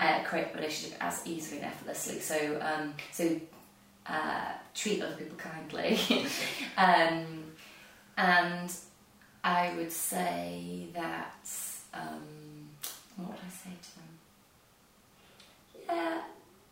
uh, 0.00 0.22
create 0.24 0.48
a 0.52 0.56
relationship 0.56 0.96
as 1.02 1.26
easily 1.26 1.58
and 1.60 1.66
effortlessly. 1.66 2.20
So 2.20 2.60
um, 2.60 2.94
so 3.12 3.40
uh, 4.06 4.52
treat 4.74 5.02
other 5.02 5.16
people 5.16 5.36
kindly, 5.36 5.98
um, 6.76 7.44
and 8.16 8.72
I 9.42 9.72
would 9.76 9.92
say 9.92 10.86
that 10.94 11.34
um, 11.92 12.68
what 13.16 13.30
would 13.30 13.38
I 13.38 13.50
say 13.50 13.70
to 13.82 13.94
them? 13.96 14.04
Yeah, 15.88 16.22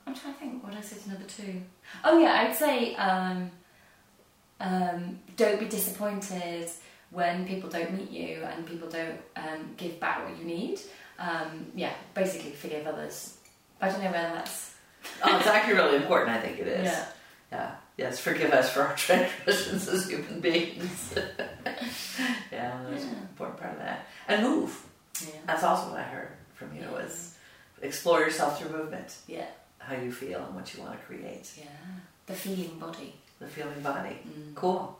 I'm 0.07 0.15
trying 0.15 0.35
to 0.35 0.41
think. 0.41 0.63
What 0.63 0.73
would 0.73 0.79
I 0.79 0.83
say 0.83 0.97
to 1.03 1.09
number 1.09 1.25
two? 1.27 1.63
Oh 2.05 2.19
yeah, 2.19 2.43
I'd 2.43 2.55
say 2.55 2.95
um, 4.61 5.19
don't 5.37 5.59
be 5.61 5.67
disappointed 5.67 6.71
when 7.11 7.47
people 7.47 7.69
don't 7.71 7.93
meet 7.93 8.11
you 8.11 8.43
and 8.45 8.67
people 8.67 8.89
don't 8.89 9.21
um, 9.37 9.75
give 9.77 10.01
back 10.01 10.27
what 10.29 10.37
you 10.39 10.45
need. 10.45 10.81
Um, 11.19 11.67
yeah, 11.75 11.93
basically 12.15 12.53
forgive 12.53 12.87
others. 12.87 13.37
I 13.81 13.89
don't 13.89 14.01
know 14.03 14.11
whether 14.11 14.35
that's 14.35 14.75
oh, 15.23 15.37
it's 15.39 15.47
actually 15.47 15.75
really 15.75 15.97
important. 15.97 16.31
I 16.37 16.41
think 16.41 16.59
it 16.59 16.67
is. 16.69 16.85
yeah. 16.85 17.07
Yeah. 17.53 17.75
Yes. 17.97 18.19
Forgive 18.19 18.51
us 18.53 18.73
for 18.73 18.83
our 18.83 18.97
transgressions 18.97 19.87
as 19.89 20.09
human 20.09 20.41
beings. 20.41 21.15
yeah, 22.53 22.81
that's 22.91 23.05
an 23.05 23.11
Yeah. 23.11 23.21
important 23.31 23.61
part 23.61 23.73
of 23.75 23.79
that. 23.79 24.07
And 24.29 24.43
move. 24.43 24.85
Yeah. 25.23 25.29
That's 25.47 25.63
also 25.63 25.91
what 25.91 26.01
I 26.01 26.05
heard 26.05 26.31
from 26.55 26.75
you 26.77 26.83
was 26.93 27.37
explore 27.83 28.21
yourself 28.21 28.59
through 28.61 28.71
movement, 28.77 29.15
Yeah. 29.29 29.47
how 29.79 29.95
you 29.95 30.11
feel 30.11 30.43
and 30.45 30.55
what 30.57 30.75
you 30.75 30.83
want 30.83 30.99
to 30.99 31.07
create, 31.07 31.53
Yeah. 31.57 31.67
The 32.27 32.35
feeling 32.35 32.79
body. 32.79 33.15
The 33.39 33.47
feeling 33.47 33.81
body. 33.83 34.19
Mm. 34.27 34.55
Cool. 34.55 34.99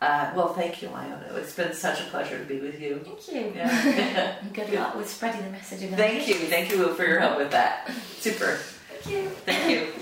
Uh, 0.00 0.30
well, 0.36 0.52
thank 0.52 0.82
you, 0.82 0.88
Iona. 0.88 1.32
It's 1.36 1.54
been 1.54 1.72
such 1.72 2.00
a 2.00 2.04
pleasure 2.04 2.38
to 2.38 2.44
be 2.44 2.60
with 2.60 2.78
you. 2.80 2.98
Thank 2.98 3.32
you. 3.32 3.52
Yeah. 3.54 4.36
good 4.52 4.72
luck 4.72 4.96
with 4.96 5.08
spreading 5.08 5.42
the 5.44 5.50
message 5.50 5.88
thank 5.90 6.28
you. 6.28 6.34
Thank 6.34 6.70
you 6.70 6.92
for 6.94 7.06
your 7.06 7.20
help 7.20 7.38
with 7.38 7.52
that. 7.52 7.90
Super. 8.18 8.56
Thank 8.56 9.14
you. 9.14 9.28
Thank 9.46 9.94